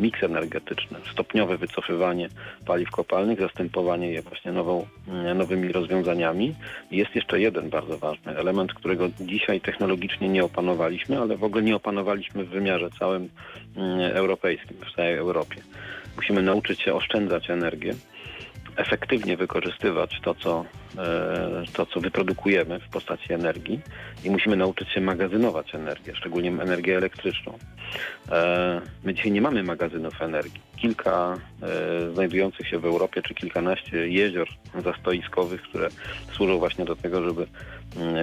miks 0.00 0.22
energetyczny, 0.22 0.98
stopniowe 1.12 1.56
wycofywanie 1.56 2.28
paliw 2.66 2.90
kopalnych, 2.90 3.40
zastępowanie 3.40 4.12
je 4.12 4.22
właśnie 4.22 4.52
nową, 4.52 4.86
e, 5.08 5.34
nowymi 5.34 5.72
rozwiązaniami. 5.72 6.54
Jest 6.90 7.14
jeszcze 7.14 7.40
jeden 7.40 7.70
bardzo 7.70 7.98
ważny 7.98 8.36
element, 8.36 8.74
którego 8.74 9.08
dzisiaj 9.20 9.60
technologicznie 9.60 10.28
nie 10.28 10.44
opanowaliśmy, 10.44 11.18
ale 11.18 11.36
w 11.36 11.44
ogóle 11.44 11.62
nie 11.62 11.76
opanowaliśmy 11.76 12.44
w 12.44 12.48
wymiarze 12.48 12.90
całym 12.98 13.28
mm, 13.76 14.16
europejskim, 14.16 14.76
w 14.92 14.96
całej 14.96 15.14
Europie. 15.14 15.56
Musimy 16.16 16.42
nauczyć 16.42 16.82
się 16.82 16.94
oszczędzać 16.94 17.50
energię, 17.50 17.94
efektywnie 18.78 19.36
wykorzystywać 19.36 20.20
to, 20.22 20.34
co, 20.34 20.64
e, 20.98 21.62
to, 21.72 21.86
co 21.86 22.00
wyprodukujemy 22.00 22.80
w 22.80 22.88
postaci 22.88 23.32
energii 23.32 23.80
i 24.24 24.30
musimy 24.30 24.56
nauczyć 24.56 24.88
się 24.88 25.00
magazynować 25.00 25.74
energię, 25.74 26.14
szczególnie 26.16 26.50
energię 26.50 26.96
elektryczną. 26.96 27.58
E, 28.30 28.80
My 29.04 29.14
dzisiaj 29.14 29.32
nie 29.32 29.40
mamy 29.40 29.62
magazynów 29.62 30.22
energii. 30.22 30.60
Kilka 30.76 31.36
e, 31.62 32.14
znajdujących 32.14 32.68
się 32.68 32.78
w 32.78 32.84
Europie, 32.84 33.22
czy 33.22 33.34
kilkanaście 33.34 34.08
jezior 34.08 34.48
zastoiskowych, 34.84 35.62
które 35.62 35.88
służą 36.32 36.58
właśnie 36.58 36.84
do 36.84 36.96
tego, 36.96 37.22
żeby 37.22 37.46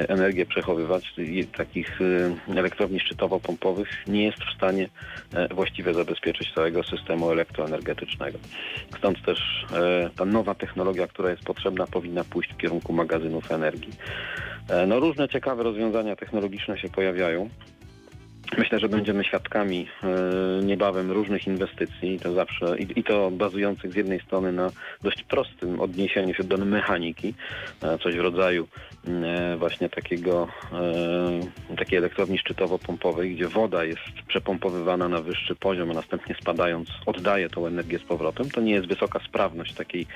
energię 0.08 0.46
przechowywać, 0.46 1.14
takich 1.58 2.02
e, 2.02 2.58
elektrowni 2.58 3.00
szczytowo-pompowych 3.00 3.88
nie 4.08 4.24
jest 4.24 4.38
w 4.38 4.56
stanie 4.56 4.90
e, 5.34 5.54
właściwie 5.54 5.94
zabezpieczyć 5.94 6.54
całego 6.54 6.84
systemu 6.84 7.32
elektroenergetycznego. 7.32 8.38
Stąd 8.98 9.26
też 9.26 9.66
e, 9.74 10.10
ta 10.16 10.26
nowa 10.26 10.56
technologia, 10.56 11.08
która 11.08 11.30
jest 11.30 11.44
potrzebna, 11.44 11.88
powinna 11.88 12.24
pójść 12.24 12.54
w 12.54 12.58
kierunku 12.58 12.94
magazynów 12.94 13.52
energii. 13.52 13.94
E, 14.70 14.88
No 14.88 15.00
różne 15.00 15.30
ciekawe 15.30 15.64
rozwiązania 15.64 16.16
technologiczne 16.16 16.78
się 16.78 16.90
pojawiają. 16.90 17.50
Myślę, 18.58 18.80
że 18.80 18.90
będziemy 18.90 19.24
świadkami 19.24 19.88
e, 20.04 20.64
niebawem 20.64 21.12
różnych 21.12 21.48
inwestycji, 21.48 22.20
to 22.20 22.34
zawsze, 22.34 22.78
i, 22.78 23.04
to 23.04 23.32
bazujących 23.32 23.92
z 23.92 23.96
jednej 23.96 24.20
strony 24.20 24.52
na 24.52 24.72
dość 25.02 25.24
prostym 25.24 25.80
odniesieniu 25.80 26.34
się 26.34 26.44
do 26.44 26.58
mechaniki, 26.58 27.34
e, 27.84 27.98
coś 27.98 28.16
w 28.16 28.20
rodzaju 28.20 28.68
e, 29.08 29.58
właśnie 29.58 29.90
takiego, 29.90 30.48
takiej 31.78 31.98
elektrowni 31.98 32.38
szczytowo-pompowej, 32.38 33.36
gdzie 33.36 33.48
woda 33.48 33.84
jest 33.84 34.02
przepompowywana 34.28 35.10
na 35.10 35.22
wyższy 35.22 35.56
poziom, 35.56 35.92
a 35.92 35.94
następnie 35.94 36.36
spadając 36.42 36.90
oddaje 37.06 37.50
tą 37.50 37.68
energię 37.68 38.00
z 38.00 38.04
powrotem. 38.04 38.50
To 38.50 38.62
nie 38.62 38.74
jest 38.74 38.88
wysoka 38.88 39.20
sprawność 39.28 39.74
takiej 39.74 40.08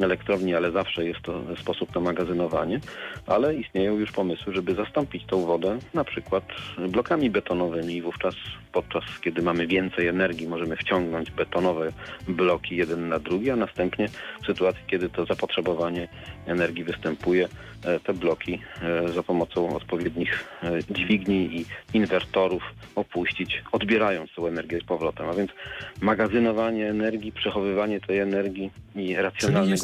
elektrowni, 0.00 0.54
ale 0.54 0.70
zawsze 0.70 1.04
jest 1.04 1.20
to 1.22 1.40
sposób 1.60 1.94
na 1.94 2.00
magazynowanie, 2.00 2.80
ale 3.26 3.54
istnieją 3.54 3.98
już 3.98 4.12
pomysły, 4.12 4.52
żeby 4.52 4.74
zastąpić 4.74 5.26
tą 5.26 5.46
wodę 5.46 5.78
na 5.94 6.04
przykład 6.04 6.44
blokami 6.88 7.30
betonowymi 7.30 7.83
i 7.90 8.02
wówczas 8.02 8.34
podczas 8.74 9.04
kiedy 9.20 9.42
mamy 9.42 9.66
więcej 9.66 10.08
energii 10.08 10.48
możemy 10.48 10.76
wciągnąć 10.76 11.30
betonowe 11.30 11.92
bloki 12.28 12.76
jeden 12.76 13.08
na 13.08 13.18
drugi, 13.18 13.50
a 13.50 13.56
następnie 13.56 14.08
w 14.42 14.46
sytuacji, 14.46 14.82
kiedy 14.86 15.08
to 15.08 15.26
zapotrzebowanie 15.26 16.08
energii 16.46 16.84
występuje, 16.84 17.48
e, 17.84 18.00
te 18.00 18.14
bloki 18.14 18.60
e, 18.82 19.08
za 19.08 19.22
pomocą 19.22 19.76
odpowiednich 19.76 20.44
e, 20.62 20.78
dźwigni 20.90 21.60
i 21.60 21.66
inwertorów 21.96 22.62
opuścić, 22.94 23.62
odbierając 23.72 24.34
tą 24.34 24.46
energię 24.46 24.80
z 24.80 24.84
powrotem. 24.84 25.28
A 25.28 25.32
więc 25.32 25.50
magazynowanie 26.00 26.90
energii, 26.90 27.32
przechowywanie 27.32 28.00
tej 28.00 28.18
energii 28.18 28.70
i 28.94 29.16
racjonalne 29.16 29.76
Czyli 29.76 29.78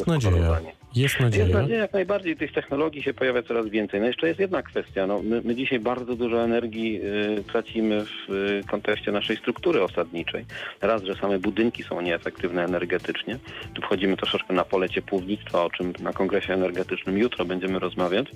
jest 0.95 1.19
nadzieja. 1.19 1.45
Jest 1.45 1.55
nadzieja, 1.55 1.79
jak 1.79 1.93
najbardziej 1.93 2.37
tych 2.37 2.53
technologii 2.53 3.03
się 3.03 3.13
pojawia 3.13 3.43
coraz 3.43 3.67
więcej. 3.67 4.01
No 4.01 4.07
jeszcze 4.07 4.27
jest 4.27 4.39
jedna 4.39 4.63
kwestia. 4.63 5.07
No, 5.07 5.21
my, 5.23 5.41
my 5.45 5.55
dzisiaj 5.55 5.79
bardzo 5.79 6.15
dużo 6.15 6.43
energii 6.43 7.01
y, 7.39 7.43
tracimy 7.43 8.05
w 8.05 8.33
y, 8.33 8.61
kontekście 8.71 9.11
naszej 9.11 9.37
struktury 9.37 9.83
osadniczej. 9.83 10.45
Raz, 10.81 11.03
że 11.03 11.15
same 11.15 11.39
budynki 11.39 11.83
są 11.83 12.01
nieefektywne 12.01 12.63
energetycznie. 12.63 13.37
Tu 13.73 13.81
wchodzimy 13.81 14.17
troszeczkę 14.17 14.53
na 14.53 14.65
pole 14.65 14.89
ciepłownictwa, 14.89 15.63
o 15.63 15.69
czym 15.69 15.93
na 15.99 16.13
kongresie 16.13 16.53
energetycznym 16.53 17.17
jutro 17.17 17.45
będziemy 17.45 17.79
rozmawiać. 17.79 18.27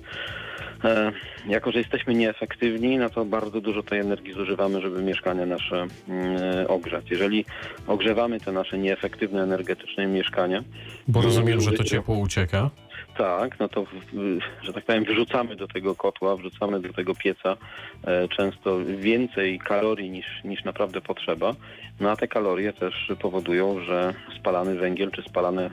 E, 0.86 1.12
jako, 1.48 1.72
że 1.72 1.78
jesteśmy 1.78 2.14
nieefektywni, 2.14 2.98
no 2.98 3.10
to 3.10 3.24
bardzo 3.24 3.60
dużo 3.60 3.82
tej 3.82 4.00
energii 4.00 4.32
zużywamy, 4.32 4.80
żeby 4.80 5.02
mieszkania 5.02 5.46
nasze 5.46 5.86
mm, 6.08 6.36
ogrzać. 6.68 7.10
Jeżeli 7.10 7.44
ogrzewamy 7.86 8.40
te 8.40 8.52
nasze 8.52 8.78
nieefektywne 8.78 9.42
energetycznie 9.42 10.06
mieszkania, 10.06 10.62
Bo 11.08 11.22
rozumiem, 11.22 11.60
że 11.60 11.72
to 11.72 11.84
ciepło 11.84 12.18
ucieka. 12.18 12.70
tak, 13.16 13.58
no 13.60 13.68
to, 13.68 13.84
że 14.62 14.72
tak 14.72 14.84
powiem, 14.84 15.04
wyrzucamy 15.04 15.56
do 15.56 15.68
tego 15.68 15.94
kotła, 15.94 16.36
wrzucamy 16.36 16.80
do 16.80 16.92
tego 16.92 17.14
pieca 17.14 17.56
e, 18.04 18.28
często 18.28 18.78
więcej 18.84 19.58
kalorii 19.58 20.10
niż, 20.10 20.26
niż 20.44 20.64
naprawdę 20.64 21.00
potrzeba. 21.00 21.54
No 22.00 22.10
a 22.10 22.16
te 22.16 22.28
kalorie 22.28 22.72
też 22.72 23.12
powodują, 23.20 23.80
że 23.80 24.14
spalany 24.40 24.74
węgiel 24.74 25.10
czy 25.10 25.22
spalane 25.22 25.64
e, 25.64 25.70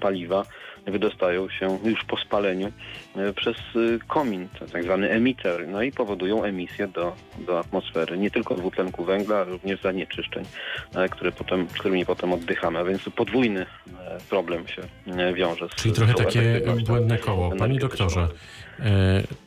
paliwa 0.00 0.44
wydostają 0.86 1.48
się 1.48 1.78
już 1.84 2.04
po 2.04 2.16
spaleniu 2.16 2.72
e, 3.16 3.32
przez 3.32 3.56
e, 3.56 3.98
komin, 4.06 4.48
tak 4.72 4.82
zwany 4.82 5.10
emiter, 5.10 5.68
no 5.68 5.82
i 5.82 5.92
powodują 5.92 6.44
emisję 6.44 6.88
do, 6.88 7.16
do 7.46 7.58
atmosfery, 7.58 8.18
nie 8.18 8.30
tylko 8.30 8.54
dwutlenku 8.54 9.04
węgla, 9.04 9.36
ale 9.36 9.44
również 9.44 9.82
zanieczyszczeń, 9.82 10.44
e, 10.94 11.08
które 11.08 11.32
potem, 11.32 11.66
którymi 11.66 12.06
potem 12.06 12.32
oddychamy, 12.32 12.78
a 12.78 12.84
więc 12.84 13.02
podwójny 13.16 13.66
problem 14.30 14.68
się 14.68 14.82
wiąże 15.34 15.68
z 15.68 15.74
Czyli 15.74 15.94
trochę 15.94 16.14
takie 16.14 16.60
błędne 16.86 17.18
koło. 17.18 17.56
Panie 17.56 17.78
doktorze, 17.78 18.28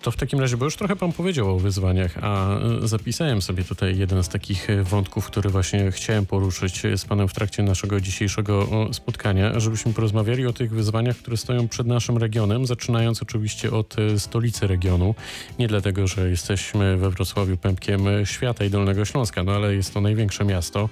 to 0.02 0.12
w 0.12 0.16
takim 0.16 0.40
razie, 0.40 0.58
bo 0.58 0.66
już 0.66 0.76
trochę 0.76 0.96
pan 0.96 1.12
powiedział 1.12 1.56
o 1.56 1.60
wyzwaniach, 1.60 2.18
a 2.22 2.60
e, 2.60 2.88
zapisałem 2.88 3.42
sobie 3.42 3.64
tutaj 3.64 3.98
jeden 3.98 4.24
z 4.24 4.30
takich 4.30 4.70
e, 4.70 4.84
wątków, 4.84 5.26
który 5.26 5.50
właśnie 5.50 5.92
chciałem 5.92 6.26
poruszyć 6.26 6.82
z 6.96 7.06
panem 7.06 7.28
w 7.28 7.34
trakcie 7.34 7.64
naszego 7.64 8.02
dzisiejszego 8.02 8.68
spotkania, 8.92 9.60
żebyśmy 9.60 9.94
porozmawiali 9.94 10.46
o 10.46 10.54
tych 10.54 10.72
wyzwaniach, 10.72 11.18
które 11.18 11.38
stoją 11.38 11.68
przed 11.68 11.88
naszym 11.88 12.18
regionem, 12.18 12.66
zaczynając 12.66 13.22
oczywiście 13.22 13.72
od 13.72 13.96
stolicy 14.18 14.68
regionu. 14.68 15.16
Nie 15.60 15.68
dlatego, 15.68 16.08
że 16.08 16.30
jesteśmy 16.30 16.98
we 16.98 17.10
Wrocławiu 17.10 17.58
pępkiem 17.58 18.02
świata 18.24 18.66
i 18.66 18.70
Dolnego 18.70 19.06
Śląska, 19.06 19.44
no 19.44 19.52
ale 19.52 19.76
jest 19.76 19.94
to 19.94 20.02
największe 20.02 20.46
miasto 20.46 20.90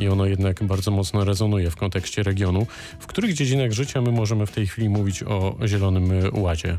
i 0.00 0.08
ono 0.08 0.26
jednak 0.26 0.64
bardzo 0.64 0.90
mocno 0.90 1.24
rezonuje 1.24 1.70
w 1.70 1.76
kontekście 1.76 2.22
regionu. 2.22 2.66
W 2.98 3.06
których 3.06 3.34
dziedzinach 3.34 3.72
życia 3.72 4.00
my 4.02 4.12
możemy 4.12 4.46
w 4.46 4.52
tej 4.52 4.66
chwili 4.66 4.88
mówić 4.88 5.22
o 5.22 5.56
Zielonym 5.66 6.10
Ładzie? 6.32 6.78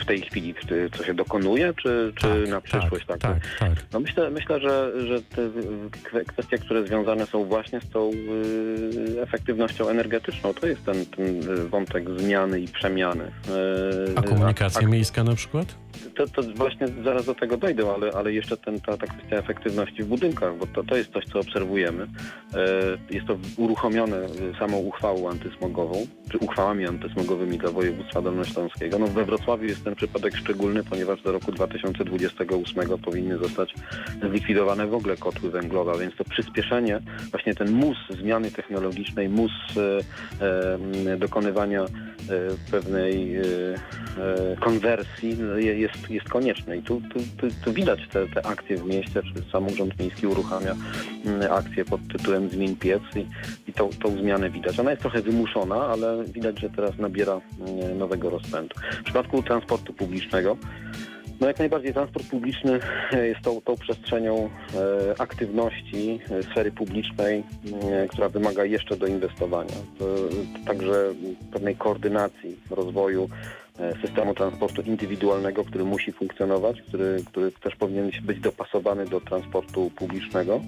W 0.00 0.04
tej 0.04 0.20
chwili, 0.20 0.54
co 0.92 1.04
się 1.04 1.14
dokonuje, 1.14 1.74
czy, 1.74 2.12
czy 2.16 2.28
tak, 2.28 2.48
na 2.48 2.60
przyszłość? 2.60 3.06
Tak, 3.06 3.18
tak, 3.18 3.38
tak. 3.58 3.72
No 3.92 4.00
myślę, 4.00 4.30
myślę 4.30 4.60
że, 4.60 4.92
że 5.06 5.22
te 5.22 5.50
kwestie, 6.26 6.58
które 6.58 6.86
związane 6.86 7.26
są 7.26 7.44
właśnie 7.44 7.80
z 7.80 7.88
tą 7.88 8.10
y, 8.10 9.22
efektywnością 9.22 9.88
energetyczną, 9.88 10.54
to 10.54 10.66
jest 10.66 10.84
ten, 10.84 11.06
ten 11.06 11.40
wątek 11.68 12.20
zmiany 12.20 12.60
i 12.60 12.68
przemiany. 12.68 13.24
Y, 13.24 13.30
a 14.16 14.22
komunikacja 14.22 14.86
a, 14.86 14.90
miejska 14.90 15.24
na 15.24 15.34
przykład? 15.34 15.81
To, 16.14 16.26
to 16.26 16.42
właśnie 16.42 16.88
zaraz 17.04 17.26
do 17.26 17.34
tego 17.34 17.56
dojdę, 17.56 17.94
ale, 17.94 18.10
ale 18.12 18.32
jeszcze 18.32 18.56
ten, 18.56 18.80
ta, 18.80 18.96
ta 18.96 19.06
kwestia 19.06 19.36
efektywności 19.36 20.02
w 20.02 20.06
budynkach, 20.06 20.56
bo 20.56 20.66
to, 20.66 20.84
to 20.84 20.96
jest 20.96 21.12
coś, 21.12 21.24
co 21.24 21.40
obserwujemy. 21.40 22.02
Y, 22.02 23.14
jest 23.14 23.26
to 23.26 23.38
uruchomione 23.56 24.28
samą 24.58 24.78
uchwałą 24.78 25.30
antysmogową, 25.30 26.06
czy 26.30 26.38
uchwałami 26.38 26.86
antysmogowymi 26.86 27.58
dla 27.58 27.70
województwa 27.70 28.22
dolnośląskiego. 28.22 28.98
No 28.98 29.06
we 29.06 29.24
Wrocławiu 29.24 29.64
jest 29.64 29.84
ten 29.84 29.94
przypadek 29.94 30.36
szczególny, 30.36 30.84
ponieważ 30.84 31.22
do 31.22 31.32
roku 31.32 31.52
2028 31.52 32.98
powinny 32.98 33.38
zostać 33.38 33.74
zlikwidowane 34.28 34.86
w 34.86 34.94
ogóle 34.94 35.16
kotły 35.16 35.50
węglowe, 35.50 35.98
więc 35.98 36.16
to 36.16 36.24
przyspieszenie, 36.24 37.00
właśnie 37.30 37.54
ten 37.54 37.70
mus 37.72 37.98
zmiany 38.10 38.50
technologicznej, 38.50 39.28
mus 39.28 39.52
e, 39.76 41.12
e, 41.12 41.16
dokonywania 41.16 41.82
e, 41.82 41.88
pewnej 42.70 43.36
e, 43.36 43.42
e, 43.42 44.56
konwersji 44.60 45.36
jest, 45.82 46.10
jest 46.10 46.28
konieczny. 46.28 46.76
I 46.76 46.82
tu, 46.82 47.00
tu, 47.00 47.18
tu, 47.36 47.54
tu 47.64 47.72
widać 47.72 48.00
te, 48.12 48.28
te, 48.28 48.46
akcje 48.46 48.76
w 48.76 48.84
mieście, 48.84 49.22
czy 49.22 49.50
samorząd 49.52 49.98
miejski 50.00 50.26
uruchamia 50.26 50.74
akcję 51.50 51.84
pod 51.84 52.00
tytułem 52.12 52.48
Zmień 52.48 52.76
piec 52.76 53.02
i, 53.16 53.26
i 53.70 53.72
tą, 53.72 53.90
tą 54.02 54.18
zmianę 54.18 54.50
widać. 54.50 54.80
Ona 54.80 54.90
jest 54.90 55.02
trochę 55.02 55.22
wymuszona, 55.22 55.86
ale 55.86 56.24
widać, 56.24 56.60
że 56.60 56.70
teraz 56.70 56.98
nabiera 56.98 57.40
nowego 57.98 58.30
rozpędu. 58.30 58.74
W 59.00 59.04
przypadku 59.04 59.42
transportu 59.42 59.92
publicznego. 59.92 60.56
No 61.40 61.48
jak 61.48 61.58
najbardziej 61.58 61.92
transport 61.92 62.26
publiczny 62.26 62.80
e, 63.12 63.26
jest 63.26 63.40
tą, 63.40 63.60
tą 63.60 63.76
przestrzenią 63.76 64.50
e, 64.74 65.20
aktywności 65.20 66.20
e, 66.30 66.42
sfery 66.42 66.72
publicznej, 66.72 67.42
która 68.08 68.28
wymaga 68.28 68.64
jeszcze 68.64 68.96
doinwestowania. 68.96 69.74
Także 70.66 71.14
pewnej 71.52 71.76
koordynacji 71.76 72.56
rozwoju 72.70 73.28
E, 73.28 73.61
systemu 74.02 74.34
transportu 74.34 74.82
indywidualnego, 74.82 75.64
który 75.64 75.84
musi 75.84 76.12
funkcjonować, 76.12 76.82
który, 76.82 77.22
który 77.26 77.52
też 77.52 77.76
powinien 77.76 78.10
być 78.22 78.40
dopasowany 78.40 79.06
do 79.06 79.20
transportu 79.20 79.90
publicznego, 79.96 80.60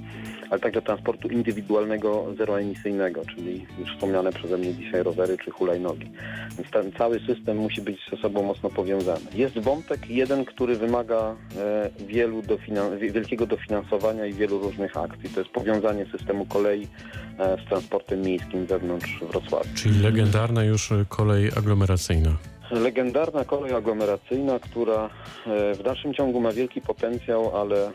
ale 0.50 0.60
także 0.60 0.82
transportu 0.82 1.28
indywidualnego 1.28 2.26
zeroemisyjnego, 2.38 3.22
czyli 3.36 3.66
już 3.78 3.94
wspomniane 3.94 4.32
przeze 4.32 4.58
mnie 4.58 4.74
dzisiaj 4.74 5.02
rowery 5.02 5.38
czy 5.44 5.50
hulajnogi. 5.50 6.10
Więc 6.58 6.70
ten 6.70 6.92
cały 6.92 7.20
system 7.20 7.56
musi 7.56 7.82
być 7.82 8.00
ze 8.10 8.16
sobą 8.16 8.42
mocno 8.42 8.70
powiązany. 8.70 9.20
Jest 9.34 9.58
wątek 9.58 10.10
jeden, 10.10 10.44
który 10.44 10.76
wymaga 10.76 11.36
e, 11.56 11.90
wielu 12.06 12.42
dofinan 12.42 12.98
wielkiego 12.98 13.46
dofinansowania 13.46 14.26
i 14.26 14.32
wielu 14.32 14.58
różnych 14.58 14.96
akcji. 14.96 15.30
To 15.30 15.40
jest 15.40 15.52
powiązanie 15.52 16.06
systemu 16.18 16.46
kolei 16.46 16.86
e, 17.38 17.56
z 17.64 17.68
transportem 17.68 18.20
miejskim 18.20 18.66
wewnątrz 18.66 19.20
Wrocławia. 19.30 19.70
Czyli 19.74 20.00
legendarna 20.00 20.64
już 20.64 20.92
kolej 21.08 21.50
aglomeracyjna 21.56 22.53
legendarna 22.70 23.44
kolej 23.44 23.74
aglomeracyjna, 23.74 24.58
która 24.58 25.10
e, 25.46 25.74
w 25.74 25.82
dalszym 25.82 26.14
ciągu 26.14 26.40
ma 26.40 26.52
wielki 26.52 26.80
potencjał, 26.80 27.56
ale 27.56 27.86
e, 27.86 27.92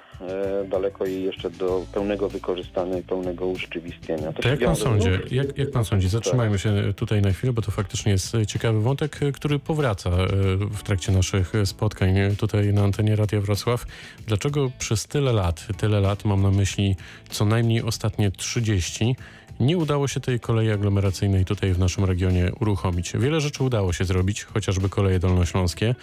daleko 0.67 1.05
jej 1.05 1.23
jeszcze 1.23 1.49
do 1.49 1.81
pełnego 1.93 2.29
wykorzystania 2.29 2.97
i 2.97 3.03
pełnego 3.03 3.45
urzeczywistnienia. 3.45 4.33
To, 4.33 4.41
to 4.41 4.49
jak 4.49 4.59
pan 4.59 4.75
sądzi? 4.75 5.09
Jak, 5.31 5.57
jak 5.57 5.71
pan 5.71 5.85
sądzi? 5.85 6.09
Zatrzymajmy 6.09 6.55
tak. 6.55 6.61
się 6.61 6.93
tutaj 6.93 7.21
na 7.21 7.31
chwilę, 7.31 7.53
bo 7.53 7.61
to 7.61 7.71
faktycznie 7.71 8.11
jest 8.11 8.37
ciekawy 8.47 8.81
wątek, 8.81 9.19
który 9.33 9.59
powraca 9.59 10.09
e, 10.09 10.27
w 10.71 10.83
trakcie 10.83 11.11
naszych 11.11 11.53
spotkań 11.65 12.15
tutaj 12.37 12.73
na 12.73 12.83
antenie 12.83 13.15
Radia 13.15 13.41
Wrocław. 13.41 13.85
Dlaczego 14.27 14.71
przez 14.79 15.07
tyle 15.07 15.33
lat, 15.33 15.67
tyle 15.77 15.99
lat, 15.99 16.25
mam 16.25 16.41
na 16.41 16.51
myśli 16.51 16.95
co 17.29 17.45
najmniej 17.45 17.81
ostatnie 17.83 18.31
30, 18.31 19.15
nie 19.59 19.77
udało 19.77 20.07
się 20.07 20.19
tej 20.19 20.39
kolei 20.39 20.71
aglomeracyjnej 20.71 21.45
tutaj 21.45 21.73
w 21.73 21.79
naszym 21.79 22.05
regionie 22.05 22.51
uruchomić. 22.59 23.13
Wiele 23.13 23.41
rzeczy 23.41 23.63
udało 23.63 23.93
się 23.93 24.05
zrobić, 24.05 24.43
chociażby 24.43 24.89
koleje 24.89 25.19
dolnośląskie, 25.19 25.95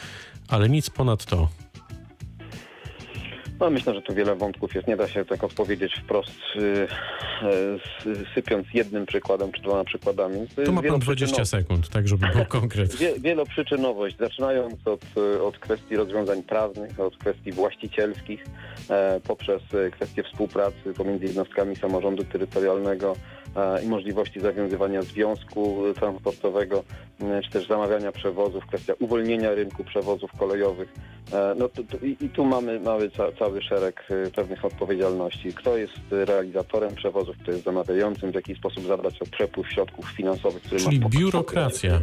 ale 0.49 0.69
nic 0.69 0.91
ponad 0.91 1.25
to. 1.25 1.49
No, 3.61 3.71
myślę, 3.71 3.95
że 3.95 4.03
tu 4.03 4.15
wiele 4.15 4.37
wątków 4.37 4.75
jest. 4.75 4.89
Nie 4.89 4.97
da 4.97 5.09
się 5.09 5.25
tak 5.25 5.45
odpowiedzieć 5.45 5.95
wprost, 6.05 6.33
yy, 6.55 6.89
yy, 8.07 8.25
sypiąc 8.35 8.67
jednym 8.75 9.07
przykładem 9.07 9.53
czy 9.53 9.63
dwoma 9.63 9.85
przykładami. 9.85 10.47
To 10.65 10.73
ma 10.73 10.83
pan 10.83 11.01
20 11.01 11.45
sekund, 11.45 11.89
tak 11.89 12.09
żeby 12.09 12.27
był 12.35 12.45
konkret. 12.45 12.97
Wie, 13.01 13.21
wieloprzyczynowość, 13.21 14.17
zaczynając 14.19 14.75
od, 14.87 15.05
od 15.43 15.59
kwestii 15.59 15.97
rozwiązań 15.97 16.43
prawnych, 16.43 17.01
od 17.01 17.17
kwestii 17.17 17.53
właścicielskich, 17.53 18.45
e, 18.91 19.21
poprzez 19.21 19.63
kwestie 19.93 20.23
współpracy 20.23 20.95
pomiędzy 20.97 21.25
jednostkami 21.25 21.77
samorządu 21.77 22.25
terytorialnego, 22.25 23.17
i 23.85 23.87
możliwości 23.87 24.41
zawiązywania 24.41 25.03
związku 25.03 25.83
transportowego, 25.95 26.85
e, 27.21 27.43
czy 27.43 27.51
też 27.51 27.69
zamawiania 27.69 28.13
przewozów, 28.13 28.67
kwestia 28.67 28.93
uwolnienia 28.99 29.55
rynku 29.55 29.85
przewozów 29.85 30.31
kolejowych. 30.39 30.93
E, 31.33 31.55
no 31.59 31.69
i, 32.03 32.17
i, 32.25 32.29
tu 32.29 32.45
mamy, 32.45 32.81
mamy 32.81 33.11
ca, 33.11 33.33
cały 33.39 33.63
szereg 33.63 34.09
pewnych 34.35 34.65
odpowiedzialności. 34.65 35.53
Kto 35.53 35.77
jest 35.77 35.99
realizatorem 36.11 36.95
przewozów, 36.95 37.37
kto 37.43 37.51
jest 37.51 37.65
zamawiającym, 37.65 38.33
w 38.33 38.35
jaki 38.35 38.55
sposób 38.55 38.87
zabrać 38.87 39.23
o 39.23 39.27
przepływ 39.27 39.73
środków 39.73 40.11
finansowych, 40.11 40.63
który 40.63 40.81
Czyli 40.81 41.01
ma... 41.01 41.09
biurokracja. 41.09 42.01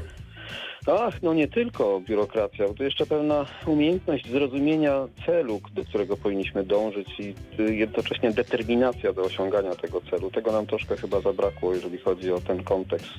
Ach, 0.87 1.21
no 1.21 1.33
nie 1.33 1.47
tylko 1.47 2.01
biurokracja, 2.07 2.67
bo 2.67 2.73
to 2.73 2.83
jeszcze 2.83 3.05
pewna 3.05 3.45
umiejętność 3.65 4.31
zrozumienia 4.31 5.07
celu, 5.25 5.61
do 5.73 5.83
którego 5.83 6.17
powinniśmy 6.17 6.63
dążyć 6.63 7.19
i 7.19 7.33
jednocześnie 7.57 8.31
determinacja 8.31 9.13
do 9.13 9.21
osiągania 9.21 9.75
tego 9.75 10.01
celu. 10.01 10.31
Tego 10.31 10.51
nam 10.51 10.65
troszkę 10.65 10.97
chyba 10.97 11.21
zabrakło, 11.21 11.75
jeżeli 11.75 11.97
chodzi 11.97 12.31
o 12.31 12.39
ten 12.39 12.63
kontekst 12.63 13.13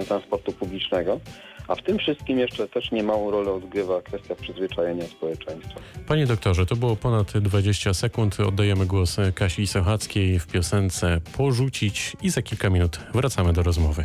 e, 0.00 0.04
transportu 0.04 0.52
publicznego. 0.52 1.20
A 1.68 1.74
w 1.74 1.82
tym 1.82 1.98
wszystkim 1.98 2.38
jeszcze 2.38 2.68
też 2.68 2.92
niemałą 2.92 3.30
rolę 3.30 3.52
odgrywa 3.52 4.02
kwestia 4.02 4.34
przyzwyczajenia 4.34 5.04
społeczeństwa. 5.04 5.80
Panie 6.06 6.26
doktorze, 6.26 6.66
to 6.66 6.76
było 6.76 6.96
ponad 6.96 7.38
20 7.38 7.94
sekund. 7.94 8.40
Oddajemy 8.40 8.86
głos 8.86 9.16
Kasi 9.34 9.66
Sochackiej 9.66 10.38
w 10.38 10.46
piosence 10.46 11.20
Porzucić 11.36 12.16
i 12.22 12.30
za 12.30 12.42
kilka 12.42 12.70
minut 12.70 13.00
wracamy 13.14 13.52
do 13.52 13.62
rozmowy. 13.62 14.04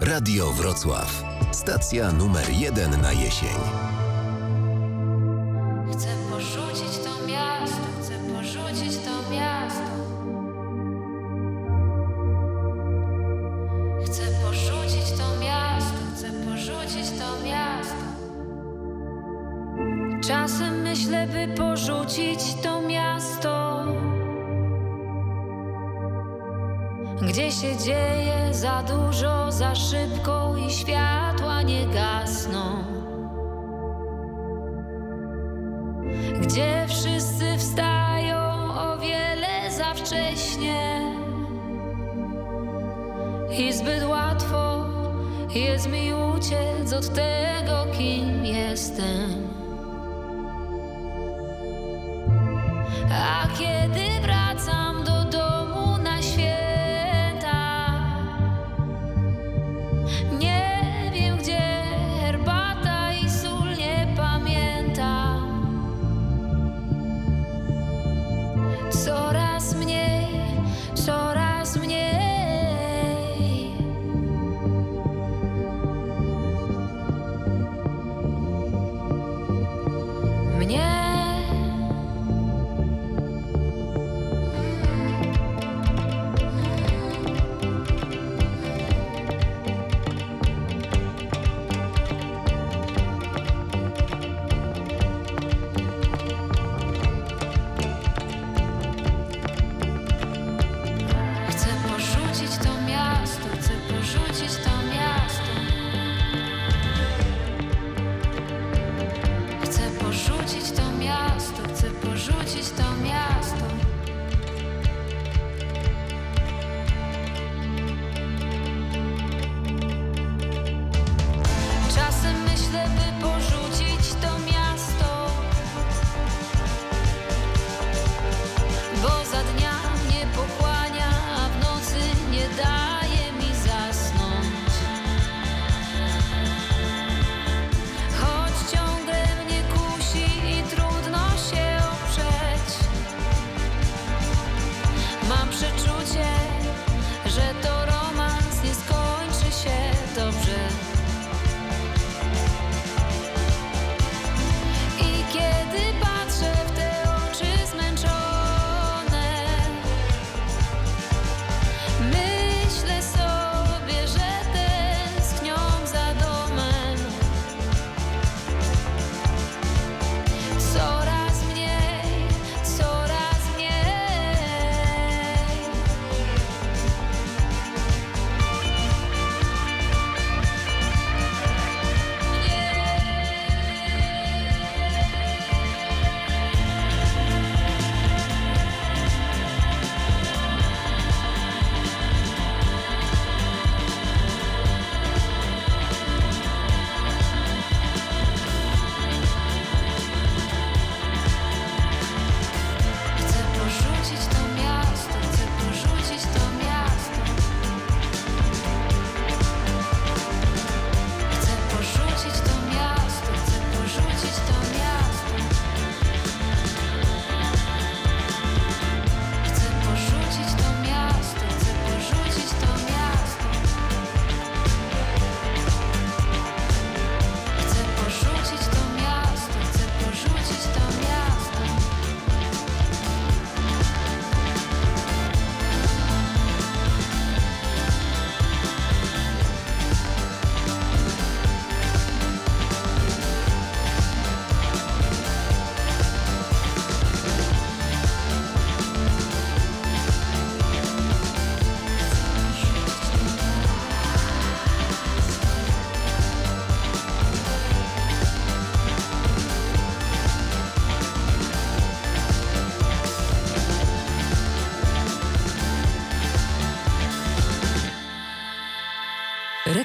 Radio 0.00 0.52
Wrocław. 0.52 1.35
Stacja 1.52 2.12
numer 2.12 2.50
jeden 2.50 3.00
na 3.00 3.12
jesień. 3.12 3.58
Chcę 5.92 6.08
porzucić 6.30 6.98
to 7.04 7.26
miasto, 7.28 7.86
chcę 8.00 8.12
porzucić 8.34 8.98
to 8.98 9.30
miasto. 9.32 9.90
Chcę 14.06 14.22
porzucić 14.44 15.10
to 15.18 15.40
miasto, 15.40 15.98
chcę 16.14 16.30
porzucić 16.30 17.10
to 17.18 17.46
miasto. 17.46 18.06
Czasem 20.28 20.82
myślę, 20.82 21.26
by 21.26 21.54
porzucić 21.54 22.54
to 22.62 22.82
miasto. 22.82 23.84
Gdzie 27.22 27.52
się 27.52 27.76
dzieje 27.76 28.35
za 28.66 28.82
dużo, 28.82 29.52
za 29.52 29.74
szybko 29.74 30.54
i 30.66 30.70
światła 30.70 31.62
nie 31.62 31.86
gasną. 31.86 32.84
Gdzie 36.40 36.86
wszyscy 36.88 37.58
wstają 37.58 38.38
o 38.78 38.98
wiele 38.98 39.70
za 39.70 39.94
wcześnie 39.94 41.00
i 43.58 43.72
zbyt 43.72 44.04
łatwo 44.04 44.84
jest 45.54 45.88
mi 45.88 46.12
uciec 46.14 46.92
od 46.92 47.14
tego, 47.14 47.86
kim 47.98 48.44
jestem. 48.44 49.48
A 53.10 53.46
kiedy 53.58 54.20
wracam? 54.22 54.45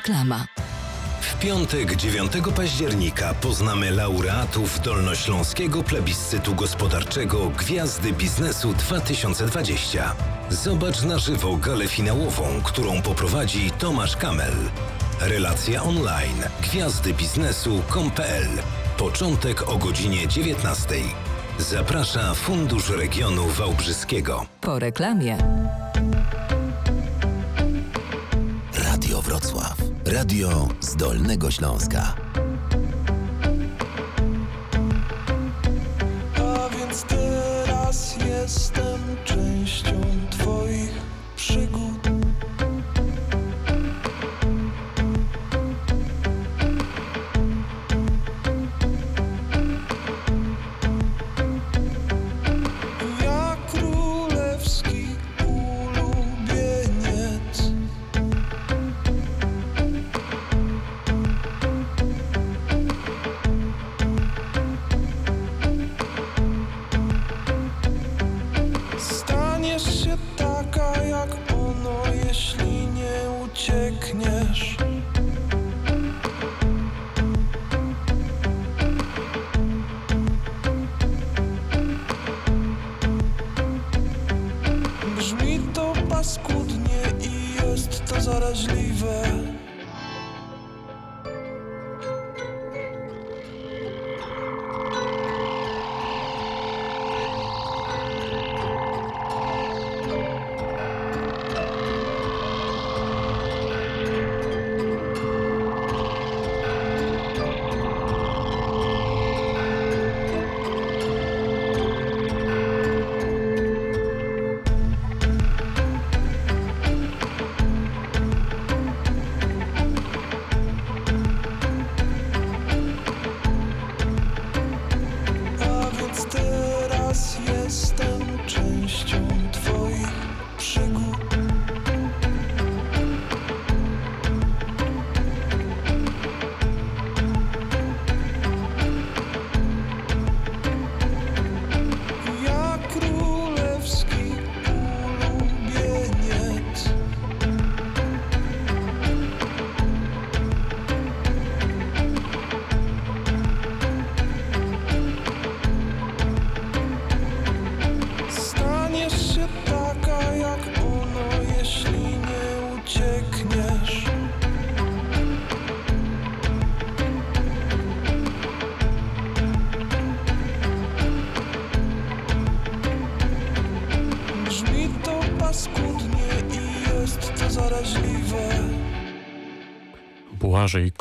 Reklama. 0.02 0.46
W 1.22 1.40
piątek 1.40 1.96
9 1.96 2.32
października 2.56 3.34
poznamy 3.34 3.92
laureatów 3.92 4.80
Dolnośląskiego 4.82 5.84
Plebiscytu 5.84 6.56
Gospodarczego 6.56 7.50
Gwiazdy 7.50 8.14
Biznesu 8.14 8.74
2020. 8.74 10.16
Zobacz 10.50 11.02
na 11.02 11.20
żywo 11.20 11.58
galę 11.58 11.88
finałową, 11.88 12.62
którą 12.64 13.02
poprowadzi 13.02 13.72
Tomasz 13.72 14.16
Kamel. 14.16 14.54
Relacja 15.20 15.84
online 15.84 16.44
gwiazdybiznesu.pl 16.62 18.50
Początek 18.98 19.70
o 19.70 19.78
godzinie 19.78 20.28
19. 20.28 20.96
Zaprasza 21.60 22.34
Fundusz 22.34 22.90
Regionu 22.90 23.48
Wałbrzyskiego. 23.48 24.46
Po 24.62 24.80
reklamie. 24.80 25.38
Radio 30.22 30.68
z 30.80 30.96
Dolnego 30.96 31.52
Śląska. 31.52 32.21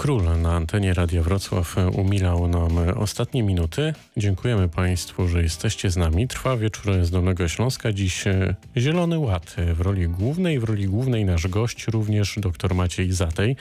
Król 0.00 0.22
na 0.42 0.52
antenie 0.56 0.94
Radia 0.94 1.22
Wrocław 1.22 1.76
umilał 1.92 2.48
nam 2.48 2.78
ostatnie 2.96 3.42
minuty. 3.42 3.94
Dziękujemy 4.16 4.68
Państwu, 4.68 5.28
że 5.28 5.42
jesteście 5.42 5.90
z 5.90 5.96
nami. 5.96 6.28
Trwa 6.28 6.56
wieczór 6.56 7.04
z 7.04 7.10
Dolnego 7.10 7.48
Śląska. 7.48 7.92
Dziś 7.92 8.26
e, 8.26 8.54
Zielony 8.76 9.18
Ład 9.18 9.56
w 9.74 9.80
roli 9.80 10.08
głównej. 10.08 10.60
W 10.60 10.64
roli 10.64 10.86
głównej 10.86 11.24
nasz 11.24 11.48
gość 11.48 11.86
również 11.86 12.38
dr 12.38 12.74
Maciej 12.74 13.12
Zatej. 13.12 13.56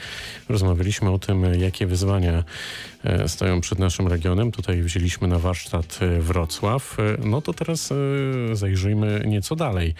Rozmawialiśmy 0.48 1.10
o 1.10 1.18
tym, 1.18 1.54
jakie 1.60 1.86
wyzwania 1.86 2.32
e, 2.32 2.99
stoją 3.26 3.60
przed 3.60 3.78
naszym 3.78 4.08
regionem. 4.08 4.52
Tutaj 4.52 4.82
wzięliśmy 4.82 5.28
na 5.28 5.38
warsztat 5.38 5.98
e, 6.02 6.20
Wrocław. 6.20 6.96
E, 7.00 7.16
No 7.24 7.42
to 7.42 7.52
teraz 7.54 7.92
e, 7.92 8.56
zajrzyjmy 8.56 9.22
nieco 9.26 9.56
dalej. 9.56 9.94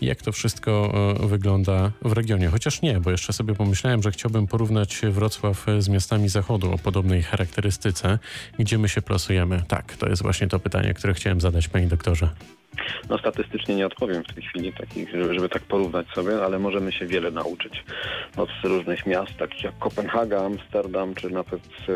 Jak 0.00 0.22
to 0.22 0.32
wszystko 0.32 0.92
e, 1.22 1.26
wygląda 1.26 1.92
w 2.02 2.12
regionie? 2.12 2.48
Chociaż 2.48 2.82
nie, 2.82 3.00
bo 3.00 3.10
jeszcze 3.10 3.32
sobie 3.32 3.54
pomyślałem, 3.54 4.02
że 4.02 4.10
chciałbym 4.10 4.46
porównać 4.46 5.00
Wrocław 5.10 5.68
e, 5.68 5.82
z 5.82 5.88
miastami 5.88 6.28
zachodu 6.28 6.72
o 6.72 6.78
podobnej 6.78 7.22
charakterystyce. 7.22 8.18
Gdzie 8.58 8.78
my 8.78 8.88
się 8.88 9.02
plasujemy? 9.02 9.62
Tak, 9.68 9.96
to 9.96 10.08
jest 10.08 10.22
właśnie 10.22 10.48
to 10.48 10.58
pytanie, 10.58 10.94
które 10.94 11.14
chciałem 11.14 11.40
zadać 11.40 11.68
panie 11.68 11.86
doktorze. 11.86 12.30
No 13.10 13.18
statystycznie 13.18 13.76
nie 13.76 13.86
odpowiem 13.86 14.24
w 14.24 14.34
tej 14.34 14.42
chwili, 14.42 14.72
takich, 14.72 15.10
żeby, 15.10 15.48
tak 15.48 15.62
porównać 15.62 16.06
sobie, 16.14 16.44
ale 16.44 16.58
możemy 16.58 16.92
się 16.92 17.06
wiele 17.06 17.30
nauczyć 17.30 17.84
od 18.36 18.48
różnych 18.64 19.06
miast, 19.06 19.36
takich 19.38 19.64
jak 19.64 19.78
Kopenhaga, 19.78 20.44
Amsterdam, 20.44 21.14
czy 21.14 21.30
nawet 21.30 21.60
e, 21.88 21.92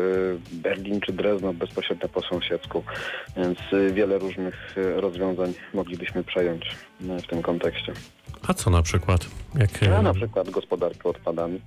Berlin, 0.51 1.01
czy 1.01 1.13
Drezno 1.13 1.53
bezpośrednio 1.53 2.09
po 2.09 2.21
sąsiedzku. 2.21 2.83
Więc 3.37 3.59
e, 3.73 3.93
wiele 3.93 4.17
różnych 4.17 4.75
e, 4.77 5.01
rozwiązań 5.01 5.53
moglibyśmy 5.73 6.23
przejąć 6.23 6.75
w 7.01 7.27
tym 7.27 7.41
kontekście. 7.41 7.93
A 8.47 8.53
co 8.53 8.69
na 8.69 8.81
przykład? 8.81 9.25
Jak, 9.55 9.83
e, 9.83 9.97
A 9.97 10.01
na 10.01 10.13
przykład 10.13 10.49
gospodarkę 10.49 11.09
odpadami, 11.09 11.61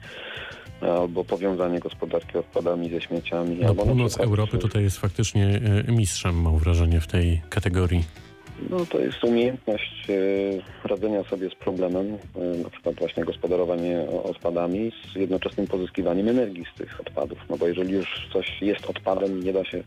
albo 0.81 1.25
powiązanie 1.25 1.81
gospodarki 1.81 2.39
odpadami 2.39 2.91
ze 2.91 3.01
śmieciami. 3.01 3.59
no, 3.61 3.69
albo 3.69 3.87
północ 3.87 4.21
Europy 4.21 4.59
tutaj 4.59 4.83
jest 4.83 4.99
faktycznie 4.99 5.61
mistrzem, 5.89 6.43
mam 6.43 6.59
wrażenie, 6.59 7.01
w 7.01 7.07
tej 7.07 7.43
kategorii. 7.49 8.05
No 8.71 8.87
to 8.87 8.99
jest 8.99 9.25
umiejętność 9.25 10.11
e, 10.11 10.89
radzenia 10.89 11.25
sobie 11.25 11.51
z 11.51 11.55
problemem, 11.55 12.19
e, 12.37 12.41
na 12.63 12.71
przykład 12.71 12.97
właśnie 12.97 13.25
gospodarowanie 13.25 14.07
odpadami 14.25 14.93
z 15.13 15.17
jednoczesnym 15.17 15.67
pozyskiwaniem 15.67 16.29
energii 16.29 16.65
z 16.75 16.79
tych 16.79 17.01
odpadów. 17.01 17.39
No 17.51 17.57
bo 17.57 17.67
jeżeli 17.67 17.93
już 17.93 18.29
coś 18.33 18.63
jest 18.63 18.87
odpadem 18.87 19.43
nie 19.43 19.53
da 19.53 19.65
się 19.65 19.83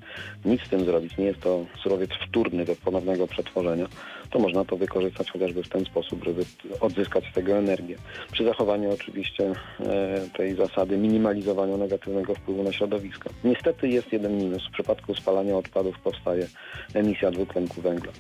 nic 0.45 0.61
z 0.61 0.69
tym 0.69 0.85
zrobić, 0.85 1.17
nie 1.17 1.25
jest 1.25 1.39
to 1.39 1.65
surowiec 1.83 2.09
wtórny 2.27 2.65
do 2.65 2.75
ponownego 2.75 3.27
przetworzenia, 3.27 3.87
to 4.29 4.39
można 4.39 4.65
to 4.65 4.77
wykorzystać 4.77 5.31
chociażby 5.31 5.63
w 5.63 5.69
ten 5.69 5.85
sposób, 5.85 6.23
żeby 6.23 6.45
odzyskać 6.81 7.23
z 7.31 7.33
tego 7.33 7.57
energię. 7.57 7.95
Przy 8.31 8.45
zachowaniu 8.45 8.93
oczywiście 8.93 9.51
e, 9.79 10.29
tej 10.37 10.55
zasady 10.55 10.97
minimalizowania 10.97 11.77
negatywnego 11.77 12.35
wpływu 12.35 12.63
na 12.63 12.71
środowisko. 12.71 13.29
Niestety 13.43 13.87
jest 13.87 14.13
jeden 14.13 14.37
minus. 14.37 14.67
W 14.67 14.71
przypadku 14.71 15.15
spalania 15.15 15.57
odpadów 15.57 15.99
powstaje 15.99 16.47
emisja 16.93 17.31
dwutlenku 17.31 17.81
węgla. 17.81 18.11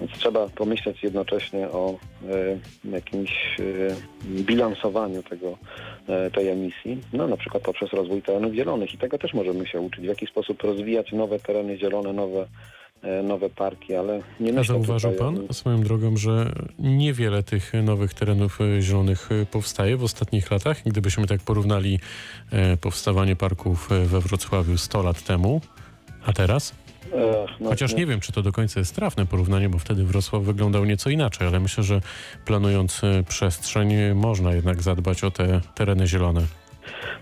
Więc 0.00 0.12
trzeba 0.12 0.48
pomyśleć 0.48 1.02
jednocześnie 1.02 1.68
o 1.68 1.98
e, 2.84 2.90
jakimś 2.90 3.60
e, 3.60 3.62
bilansowaniu 4.26 5.22
tego, 5.22 5.58
tej 6.34 6.48
emisji, 6.48 6.98
no 7.12 7.26
na 7.26 7.36
przykład 7.36 7.62
poprzez 7.62 7.92
rozwój 7.92 8.22
terenów 8.22 8.54
zielonych 8.54 8.94
i 8.94 8.98
tego 8.98 9.18
też 9.18 9.34
możemy 9.34 9.66
się 9.66 9.80
uczyć, 9.80 10.00
w 10.00 10.08
jaki 10.08 10.26
sposób 10.26 10.62
rozwijać 10.62 11.12
nowe 11.12 11.38
tereny 11.38 11.78
zielone, 11.78 12.12
nowe, 12.12 12.46
nowe 13.22 13.50
parki, 13.50 13.94
ale 13.94 14.22
nie 14.40 14.50
A 14.50 14.52
myślę 14.52 14.64
zauważył 14.64 15.12
tutaj 15.12 15.34
pan 15.34 15.54
swoją 15.54 15.82
drogą, 15.82 16.16
że 16.16 16.52
niewiele 16.78 17.42
tych 17.42 17.72
nowych 17.82 18.14
terenów 18.14 18.58
e, 18.60 18.82
zielonych 18.82 19.28
e, 19.32 19.46
powstaje 19.46 19.96
w 19.96 20.04
ostatnich 20.04 20.50
latach? 20.50 20.82
Gdybyśmy 20.86 21.26
tak 21.26 21.40
porównali 21.40 21.98
e, 22.52 22.76
powstawanie 22.76 23.36
parków 23.36 23.92
e, 23.92 24.06
we 24.06 24.20
Wrocławiu 24.20 24.78
100 24.78 25.02
lat 25.02 25.22
temu, 25.22 25.60
a 26.26 26.32
teraz? 26.32 26.74
e, 27.12 27.46
no, 27.60 27.70
Chociaż 27.70 27.94
nie 27.94 28.06
wiem, 28.06 28.20
czy 28.20 28.32
to 28.32 28.42
do 28.42 28.52
końca 28.52 28.80
jest 28.80 28.94
trafne 28.94 29.26
porównanie, 29.26 29.68
bo 29.68 29.78
wtedy 29.78 30.04
Wrocław 30.04 30.42
wyglądał 30.42 30.84
nieco 30.84 31.10
inaczej, 31.10 31.46
ale 31.46 31.60
myślę, 31.60 31.84
że 31.84 32.00
planując 32.44 33.04
e, 33.04 33.22
przestrzeń, 33.28 33.92
e, 33.92 34.14
można 34.14 34.52
jednak 34.52 34.82
zadbać 34.82 35.24
o 35.24 35.30
te 35.30 35.60
tereny 35.74 36.06
zielone. 36.06 36.46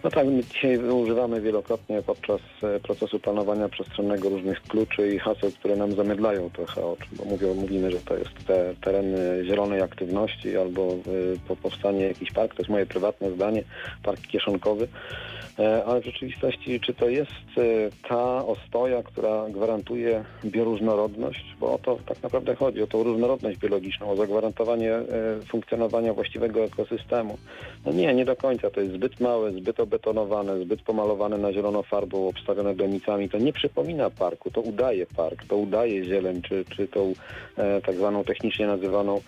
No 0.04 0.10
tak, 0.10 0.26
my 0.26 0.44
dzisiaj 0.44 0.78
używamy 0.78 1.40
wielokrotnie 1.40 2.02
podczas 2.02 2.40
e, 2.62 2.80
procesu 2.80 3.20
planowania 3.20 3.68
przestrzennego 3.68 4.28
różnych 4.28 4.62
kluczy 4.62 5.14
i 5.14 5.18
haseł, 5.18 5.50
które 5.50 5.76
nam 5.76 5.92
zamydlają 5.92 6.50
trochę 6.50 6.86
oczy, 6.86 7.06
bo 7.12 7.24
mówią, 7.24 7.54
mówimy, 7.54 7.90
że 7.90 8.00
to 8.00 8.16
jest 8.16 8.46
te 8.46 8.74
tereny 8.80 9.44
zielonej 9.44 9.82
aktywności 9.82 10.56
albo 10.56 10.92
y, 10.92 11.38
po 11.48 11.56
powstanie 11.56 12.04
jakiś 12.04 12.32
park, 12.32 12.54
to 12.54 12.62
jest 12.62 12.70
moje 12.70 12.86
prywatne 12.86 13.30
zdanie, 13.30 13.62
park 14.02 14.20
kieszonkowy, 14.20 14.88
E, 14.88 15.37
ale 15.86 16.00
w 16.00 16.04
rzeczywistości 16.04 16.80
czy 16.80 16.94
to 16.94 17.08
jest 17.08 17.30
e, 17.30 17.62
ta 18.08 18.46
ostoja, 18.46 19.02
która 19.02 19.48
gwarantuje 19.50 20.24
bioróżnorodność, 20.44 21.44
bo 21.60 21.74
o 21.74 21.78
to 21.78 21.98
tak 22.06 22.22
naprawdę 22.22 22.54
chodzi, 22.54 22.82
o 22.82 22.86
tą 22.86 23.02
różnorodność 23.02 23.58
biologiczną, 23.58 24.10
o 24.10 24.16
zagwarantowanie 24.16 24.92
e, 24.92 25.04
funkcjonowania 25.48 26.14
właściwego 26.14 26.64
ekosystemu. 26.64 27.38
No 27.86 27.92
nie, 27.92 28.14
nie 28.14 28.24
do 28.24 28.36
końca. 28.36 28.70
To 28.70 28.80
jest 28.80 28.94
zbyt 28.94 29.20
małe, 29.20 29.52
zbyt 29.52 29.80
obetonowane, 29.80 30.60
zbyt 30.60 30.82
pomalowane 30.82 31.38
na 31.38 31.52
zielono 31.52 31.82
farbą, 31.82 32.28
obstawione 32.28 32.74
donicami. 32.74 33.28
To 33.28 33.38
nie 33.38 33.52
przypomina 33.52 34.10
parku, 34.10 34.50
to 34.50 34.60
udaje 34.60 35.06
park, 35.06 35.44
to 35.44 35.56
udaje 35.56 36.04
zieleń, 36.04 36.42
czy, 36.42 36.64
czy 36.76 36.88
tą 36.88 37.12
e, 37.56 37.80
tak 37.80 37.96
zwaną 37.96 38.24
technicznie 38.24 38.66
nazywaną 38.66 39.20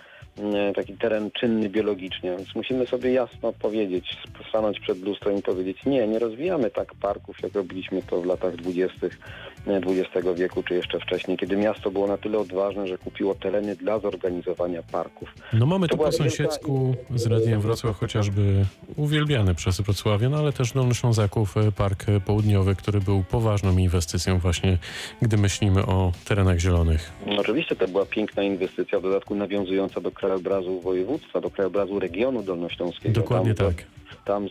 taki 0.77 0.97
teren 0.97 1.31
czynny 1.31 1.69
biologicznie. 1.69 2.37
Więc 2.37 2.55
musimy 2.55 2.87
sobie 2.87 3.13
jasno 3.13 3.53
powiedzieć, 3.53 4.17
stanąć 4.49 4.81
przed 4.81 5.03
lustrem 5.03 5.37
i 5.39 5.43
powiedzieć, 5.43 5.85
nie, 5.87 6.09
nie 6.09 6.19
rozwijamy 6.19 6.71
tak 6.71 6.95
parków, 6.95 7.37
jak 7.43 7.55
robiliśmy 7.55 8.03
to 8.03 8.21
w 8.21 8.27
latach 8.27 8.57
dwudziestych 8.57 9.19
XX 9.67 10.29
wieku, 10.37 10.63
czy 10.63 10.75
jeszcze 10.75 11.01
wcześniej, 11.01 11.37
kiedy 11.37 11.57
miasto 11.57 11.91
było 11.91 12.07
na 12.07 12.17
tyle 12.17 12.39
odważne, 12.39 12.87
że 12.87 12.99
kupiło 12.99 13.35
tereny 13.35 13.77
dla 13.77 13.99
zorganizowania 13.99 14.83
parków. 14.83 15.29
No 15.53 15.67
mamy 15.67 15.89
To 15.89 15.97
tu 15.97 16.05
po 16.05 16.13
sąsiedzku 16.13 16.95
z 17.15 17.27
Radiem 17.27 17.61
Wrocław 17.61 17.97
chociażby 17.97 18.65
uwielbiany 18.97 19.55
przez 19.55 19.81
Wrocławian, 19.81 20.35
ale 20.35 20.53
też 20.53 20.73
Dolny 20.73 20.95
Ślązaków 20.95 21.57
e, 21.57 21.73
Park 21.73 22.07
Południowy, 22.27 22.75
który 22.75 23.01
był 23.01 23.25
poważną 23.31 23.79
inwestycją 23.79 24.39
właśnie, 24.39 24.79
gdy 25.23 25.37
myślimy 25.37 25.87
o 25.87 26.13
terenach 26.29 26.59
zielonych. 26.59 27.13
No, 27.27 27.41
Oczywiście 27.41 27.77
to 27.77 27.89
była 27.89 28.07
piękna 28.07 28.43
inwestycja, 28.43 28.99
w 28.99 29.03
dodatku 29.03 29.35
nawiązująca 29.35 30.01
do 30.01 30.11
krajobrazu 30.21 30.81
województwa, 30.81 31.41
do 31.41 31.51
krajobrazu 31.51 31.99
regionu 31.99 32.43
dolnośląskiego. 32.43 33.21
Dokładnie 33.21 33.55
tam, 33.55 33.67
tak. 33.75 33.85
Tam 34.25 34.49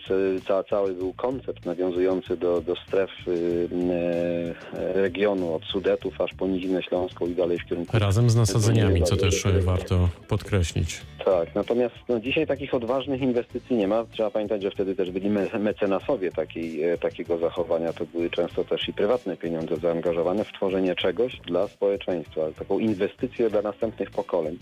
ca, 0.47 0.63
cały 0.63 0.93
był 0.93 1.13
koncept 1.13 1.65
nawiązujący 1.65 2.37
do, 2.37 2.61
do 2.61 2.75
stref 2.75 3.09
e, 3.27 4.93
regionu 4.93 5.53
od 5.53 5.65
Sudetów 5.65 6.21
aż 6.21 6.33
po 6.33 6.47
Nizinę 6.47 6.83
Śląską 6.83 7.27
i 7.27 7.35
dalej 7.35 7.59
w 7.59 7.65
kierunku... 7.65 7.99
Razem 7.99 8.29
z 8.29 8.35
nasadzeniami, 8.35 9.03
co 9.03 9.17
też 9.17 9.43
warto 9.59 10.09
podkreślić. 10.27 11.01
Tak, 11.25 11.55
natomiast 11.55 11.95
no, 12.09 12.19
dzisiaj 12.19 12.47
takich 12.47 12.73
odważnych 12.73 13.21
inwestycji 13.21 13.75
nie 13.75 13.87
ma. 13.87 14.05
Trzeba 14.11 14.31
pamiętać, 14.31 14.63
że 14.63 14.71
wtedy 14.71 14.95
też 14.95 15.11
byli 15.11 15.29
me 15.29 15.59
mecenasowie 15.59 16.31
takiej, 16.31 16.83
e, 16.83 16.97
takiego 16.97 17.37
zachowania. 17.37 17.93
To 17.93 18.05
były 18.05 18.29
często 18.29 18.63
też 18.63 18.89
i 18.89 18.93
prywatne 18.93 19.37
pieniądze 19.37 19.77
zaangażowane 19.77 20.45
w 20.45 20.51
tworzenie 20.53 20.95
czegoś 20.95 21.39
dla 21.47 21.67
społeczeństwa, 21.67 22.41
taką 22.59 22.79
inwestycję 22.79 23.49
dla 23.49 23.61
następnych 23.61 24.11
pokoleń. 24.11 24.57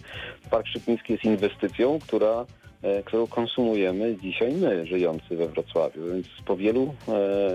Park 0.52 0.68
Szczytnicki 0.68 1.14
jest 1.14 1.26
inwestycją, 1.26 2.00
która 2.00 2.46
E, 2.66 2.67
którą 3.06 3.28
konsumujemy 3.28 4.16
dzisiaj 4.16 4.54
my, 4.54 4.86
żyjący 4.86 5.36
we 5.36 5.48
Wrocławiu. 5.48 6.14
Więc 6.14 6.28
po 6.46 6.56
wielu 6.56 6.94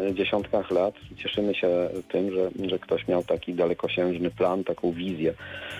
e, 0.09 0.15
dziesiątkach 0.15 0.71
lat 0.71 0.95
cieszymy 1.17 1.55
się 1.55 1.89
tym, 2.09 2.35
że, 2.35 2.51
że 2.69 2.79
ktoś 2.79 3.09
miał 3.09 3.23
taki 3.23 3.55
dalekosiężny 3.55 4.31
plan, 4.31 4.65
taką 4.65 4.93
wizję. 4.93 5.35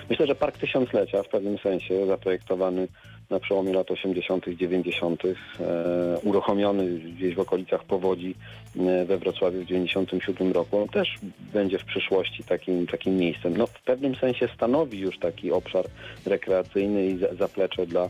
Myślę, 0.09 0.27
że 0.27 0.35
Park 0.35 0.57
Tysiąclecia 0.57 1.23
w 1.23 1.27
pewnym 1.27 1.57
sensie 1.57 2.05
zaprojektowany 2.05 2.87
na 3.29 3.39
przełomie 3.39 3.73
lat 3.73 3.91
80., 3.91 4.45
90., 4.47 5.23
e, 5.25 5.33
uruchomiony 6.23 6.99
gdzieś 6.99 7.35
w 7.35 7.39
okolicach 7.39 7.83
powodzi 7.83 8.35
e, 8.79 9.05
we 9.05 9.17
Wrocławiu 9.17 9.61
w 9.61 9.65
97 9.65 10.51
roku, 10.51 10.81
on 10.81 10.87
też 10.87 11.15
będzie 11.53 11.79
w 11.79 11.85
przyszłości 11.85 12.43
takim, 12.43 12.87
takim 12.87 13.17
miejscem. 13.17 13.57
No, 13.57 13.67
w 13.67 13.81
pewnym 13.81 14.15
sensie 14.15 14.47
stanowi 14.55 14.99
już 14.99 15.19
taki 15.19 15.51
obszar 15.51 15.85
rekreacyjny 16.25 17.05
i 17.05 17.17
zaplecze 17.37 17.85
dla 17.85 18.03
E, 18.03 18.09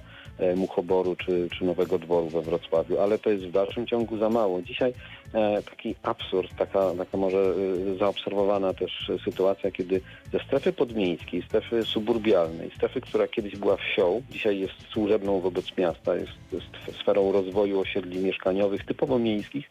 Muchoboru 0.55 1.15
czy, 1.15 1.47
czy 1.57 1.65
Nowego 1.65 1.99
Dworu 1.99 2.29
we 2.29 2.41
Wrocławiu, 2.41 2.99
ale 2.99 3.19
to 3.19 3.29
jest 3.29 3.45
w 3.45 3.51
dalszym 3.51 3.87
ciągu 3.87 4.17
za 4.17 4.29
mało. 4.29 4.61
Dzisiaj 4.61 4.93
e, 5.33 5.61
taki 5.61 5.95
absurd, 6.03 6.55
taka, 6.57 6.95
taka 6.97 7.17
może 7.17 7.37
e, 7.37 7.97
zaobserwowana 7.97 8.73
też 8.73 9.11
sytuacja, 9.25 9.71
kiedy 9.71 10.01
ze 10.33 10.39
strefy 10.39 10.73
podmiejskiej, 10.73 11.41
strefy 11.41 11.83
suburbialnej, 11.83 12.71
strefy, 12.75 13.01
która 13.01 13.27
kiedyś 13.27 13.55
była 13.55 13.77
wsią, 13.77 14.21
dzisiaj 14.29 14.59
jest 14.59 14.73
służebną 14.91 15.39
wobec 15.39 15.77
miasta, 15.77 16.15
jest, 16.15 16.31
jest 16.51 16.99
sferą 17.01 17.31
rozwoju 17.31 17.79
osiedli 17.79 18.19
mieszkaniowych 18.19 18.85
typowo 18.85 19.19
miejskich, 19.19 19.69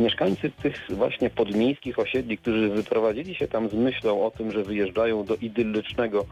mieszkańcy 0.00 0.50
tych 0.50 0.86
właśnie 0.90 1.30
podmiejskich 1.30 1.98
osiedli, 1.98 2.38
którzy 2.38 2.68
wyprowadzili 2.68 3.34
się 3.34 3.48
tam 3.48 3.68
z 3.68 3.74
myślą 3.74 4.26
o 4.26 4.30
tym, 4.30 4.52
że 4.52 4.62
wyjeżdżają 4.62 5.24
do 5.24 5.36
idyllicznego, 5.36 6.26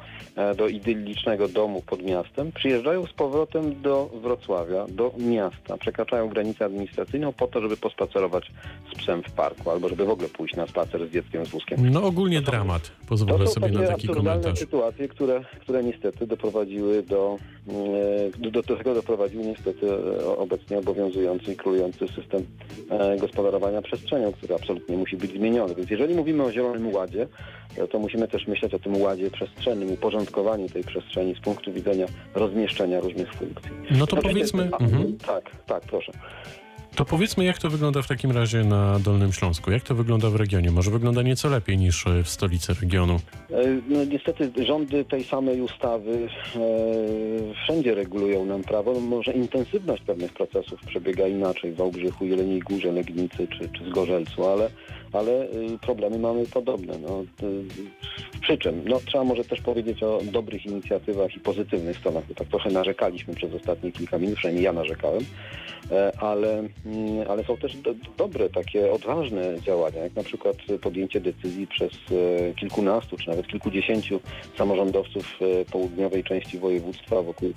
do 0.56 0.68
idyllicznego 0.68 1.48
domu 1.48 1.82
pod 1.86 2.02
miastem, 2.02 2.52
przyjeżdżają 2.52 3.06
z 3.06 3.12
powrotem 3.12 3.53
powrotem 3.54 3.82
do 3.82 4.10
Wrocławia, 4.22 4.86
do 4.88 5.12
miasta, 5.18 5.76
przekraczają 5.76 6.28
granicę 6.28 6.64
administracyjną 6.64 7.32
po 7.32 7.46
to, 7.46 7.60
żeby 7.60 7.76
pospacerować 7.76 8.52
z 8.92 8.98
psem 8.98 9.22
w 9.22 9.32
parku, 9.32 9.70
albo 9.70 9.88
żeby 9.88 10.04
w 10.04 10.10
ogóle 10.10 10.28
pójść 10.28 10.56
na 10.56 10.66
spacer 10.66 11.08
z 11.08 11.12
dzieckiem, 11.12 11.46
z 11.46 11.48
wózkiem. 11.48 11.90
No 11.90 12.02
ogólnie 12.04 12.42
to 12.42 12.50
dramat, 12.50 12.92
pozwolę 13.08 13.46
sobie 13.46 13.68
na 13.68 13.86
taki 13.86 14.08
komentarz. 14.08 14.58
sytuacje, 14.58 15.08
które, 15.08 15.44
które 15.60 15.84
niestety 15.84 16.26
doprowadziły 16.26 17.02
do, 17.02 17.36
e, 17.68 18.50
do, 18.50 18.62
do 18.62 18.76
tego 18.76 18.94
doprowadził 18.94 19.40
niestety 19.40 19.86
e, 19.92 20.36
obecnie 20.36 20.78
obowiązujący 20.78 21.52
i 21.52 21.56
królujący 21.56 22.08
system 22.08 22.46
e, 22.90 23.16
gospodarowania 23.16 23.82
przestrzenią, 23.82 24.32
który 24.32 24.54
absolutnie 24.54 24.96
musi 24.96 25.16
być 25.16 25.30
zmieniony. 25.30 25.74
Więc 25.74 25.90
jeżeli 25.90 26.14
mówimy 26.14 26.42
o 26.42 26.52
Zielonym 26.52 26.94
Ładzie, 26.94 27.28
to 27.90 27.98
musimy 27.98 28.28
też 28.28 28.46
myśleć 28.46 28.74
o 28.74 28.78
tym 28.78 29.02
ładzie 29.02 29.30
przestrzennym, 29.30 29.92
uporządkowaniu 29.92 30.68
tej 30.68 30.84
przestrzeni 30.84 31.34
z 31.34 31.40
punktu 31.40 31.72
widzenia 31.72 32.06
rozmieszczenia 32.34 33.00
różnych 33.00 33.28
funkcji. 33.28 33.43
No 33.90 34.06
to 34.06 34.16
powiedzmy... 34.16 34.62
mhm. 34.62 35.18
Tak, 35.18 35.50
tak, 35.66 35.82
proszę. 35.82 36.12
To 36.94 37.04
powiedzmy, 37.04 37.44
jak 37.44 37.58
to 37.58 37.70
wygląda 37.70 38.02
w 38.02 38.08
takim 38.08 38.30
razie 38.30 38.64
na 38.64 38.98
Dolnym 38.98 39.32
Śląsku? 39.32 39.70
Jak 39.70 39.82
to 39.82 39.94
wygląda 39.94 40.30
w 40.30 40.36
regionie? 40.36 40.70
Może 40.70 40.90
wygląda 40.90 41.22
nieco 41.22 41.48
lepiej 41.48 41.78
niż 41.78 42.04
w 42.24 42.28
stolicy 42.28 42.74
regionu? 42.74 43.20
E, 43.50 43.62
no, 43.88 44.04
niestety 44.04 44.66
rządy 44.66 45.04
tej 45.04 45.24
samej 45.24 45.60
ustawy 45.60 46.28
e, 46.56 46.58
wszędzie 47.64 47.94
regulują 47.94 48.46
nam 48.46 48.62
prawo. 48.62 49.00
Może 49.00 49.32
intensywność 49.32 50.02
pewnych 50.02 50.32
procesów 50.32 50.80
przebiega 50.86 51.26
inaczej 51.26 51.72
w 51.72 51.76
Wałbrzychu, 51.76 52.24
Jeleniej 52.26 52.60
Górze, 52.60 52.92
Legnicy 52.92 53.48
czy, 53.48 53.68
czy 53.68 53.90
Zgorzelcu, 53.90 54.46
ale 54.46 54.70
ale 55.16 55.44
y, 55.44 55.78
problemy 55.80 56.18
mamy 56.18 56.46
podobne. 56.46 56.98
No, 56.98 57.22
y, 57.48 57.64
przy 58.40 58.58
czym 58.58 58.82
no, 58.88 59.00
trzeba 59.06 59.24
może 59.24 59.44
też 59.44 59.60
powiedzieć 59.60 60.02
o 60.02 60.18
dobrych 60.32 60.66
inicjatywach 60.66 61.36
i 61.36 61.40
pozytywnych 61.40 61.96
stronach, 61.96 62.24
bo 62.28 62.34
tak 62.34 62.48
trochę 62.48 62.70
narzekaliśmy 62.70 63.34
przez 63.34 63.54
ostatnie 63.54 63.92
kilka 63.92 64.18
minut, 64.18 64.36
przynajmniej 64.36 64.64
ja 64.64 64.72
narzekałem, 64.72 65.22
e, 65.90 66.12
ale, 66.18 66.58
mm, 66.58 66.68
ale 67.28 67.44
są 67.44 67.56
też 67.56 67.76
do, 67.76 67.94
dobre, 68.16 68.50
takie 68.50 68.92
odważne 68.92 69.60
działania, 69.60 69.98
jak 69.98 70.16
na 70.16 70.22
przykład 70.22 70.56
podjęcie 70.82 71.20
decyzji 71.20 71.66
przez 71.66 71.92
e, 71.92 72.54
kilkunastu 72.54 73.16
czy 73.16 73.28
nawet 73.28 73.46
kilkudziesięciu 73.46 74.20
samorządowców 74.58 75.38
e, 75.40 75.64
południowej 75.64 76.24
części 76.24 76.58
województwa 76.58 77.22
wokół 77.22 77.52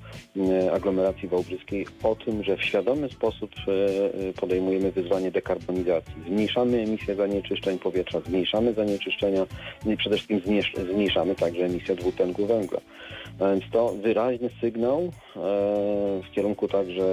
aglomeracji 0.73 1.27
wałbrzyskiej 1.27 1.85
o 2.03 2.15
tym, 2.15 2.43
że 2.43 2.57
w 2.57 2.63
świadomy 2.63 3.09
sposób 3.09 3.51
podejmujemy 4.39 4.91
wyzwanie 4.91 5.31
dekarbonizacji. 5.31 6.13
Zmniejszamy 6.27 6.77
emisję 6.77 7.15
zanieczyszczeń 7.15 7.46
zanieczyszczeń 7.47 7.79
powietrza, 7.79 8.19
zmniejszamy 8.19 8.73
zanieczyszczenia 8.73 9.45
i 9.85 9.97
przede 9.97 10.15
wszystkim 10.15 10.41
zmniejszamy 10.91 11.35
także 11.35 11.65
emisję 11.65 11.95
dwutlenku 11.95 12.45
węgla. 12.45 12.79
Więc 13.39 13.63
to 13.71 13.89
wyraźny 13.89 14.49
sygnał 14.61 15.01
e, 15.01 15.09
w 16.23 16.31
kierunku 16.31 16.67
także 16.67 17.03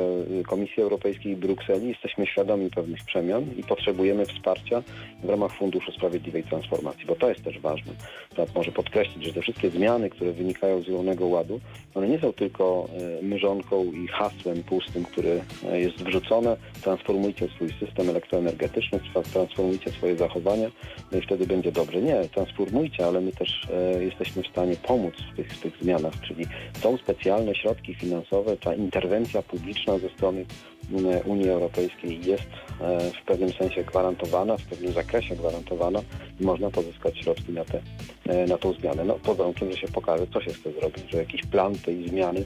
Komisji 0.46 0.82
Europejskiej 0.82 1.32
i 1.32 1.36
Brukseli. 1.36 1.88
Jesteśmy 1.88 2.26
świadomi 2.26 2.70
pewnych 2.70 3.04
przemian 3.04 3.44
i 3.56 3.62
potrzebujemy 3.62 4.26
wsparcia 4.26 4.82
w 5.22 5.28
ramach 5.28 5.52
Funduszu 5.52 5.92
Sprawiedliwej 5.92 6.42
Transformacji, 6.42 7.06
bo 7.06 7.14
to 7.16 7.28
jest 7.28 7.44
też 7.44 7.58
ważne. 7.58 7.92
Tak 8.36 8.54
może 8.54 8.72
podkreślić, 8.72 9.24
że 9.24 9.32
te 9.32 9.42
wszystkie 9.42 9.70
zmiany, 9.70 10.10
które 10.10 10.32
wynikają 10.32 10.82
z 10.82 10.84
Zielonego 10.84 11.26
Ładu, 11.26 11.60
one 11.94 12.08
nie 12.08 12.18
są 12.18 12.32
tylko 12.32 12.88
e, 13.20 13.22
myżonką 13.22 13.84
i 13.84 14.08
hasłem 14.08 14.62
pustym, 14.62 15.04
które 15.04 15.40
e, 15.70 15.80
jest 15.80 16.02
wrzucone. 16.02 16.56
Transformujcie 16.82 17.48
swój 17.48 17.68
system 17.80 18.10
elektroenergetyczny, 18.10 19.00
transformujcie 19.32 19.90
swoje 19.90 20.16
zachowania, 20.16 20.70
no 21.12 21.18
i 21.18 21.20
wtedy 21.20 21.46
będzie 21.46 21.72
dobrze. 21.72 22.02
Nie, 22.02 22.28
transformujcie, 22.34 23.06
ale 23.06 23.20
my 23.20 23.32
też 23.32 23.68
jesteśmy 24.00 24.42
w 24.42 24.46
stanie 24.46 24.76
pomóc 24.76 25.14
w 25.32 25.36
tych, 25.36 25.52
w 25.52 25.60
tych 25.60 25.76
zmianach 25.82 26.13
czyli 26.20 26.46
są 26.82 26.96
specjalne 26.96 27.54
środki 27.54 27.94
finansowe, 27.94 28.56
ta 28.56 28.74
interwencja 28.74 29.42
publiczna 29.42 29.98
ze 29.98 30.08
strony 30.08 30.44
mm, 30.92 31.20
Unii 31.24 31.48
Europejskiej 31.48 32.20
jest 32.24 32.46
e, 32.80 33.10
w 33.10 33.24
pewnym 33.26 33.52
sensie 33.52 33.84
gwarantowana, 33.84 34.56
w 34.56 34.62
pewnym 34.62 34.92
zakresie 34.92 35.36
gwarantowana 35.36 36.00
i 36.40 36.44
można 36.44 36.70
pozyskać 36.70 37.18
środki 37.18 37.52
na, 37.52 37.64
te, 37.64 37.80
e, 38.26 38.46
na 38.46 38.58
tą 38.58 38.72
zmianę. 38.72 39.04
No, 39.04 39.14
pod 39.14 39.36
warunkiem, 39.36 39.72
że 39.72 39.78
się 39.78 39.88
pokaże, 39.88 40.26
co 40.32 40.40
się 40.40 40.52
chce 40.52 40.72
zrobić, 40.72 41.10
że 41.10 41.18
jakiś 41.18 41.42
plan 41.42 41.74
tej 41.74 42.08
zmiany 42.08 42.44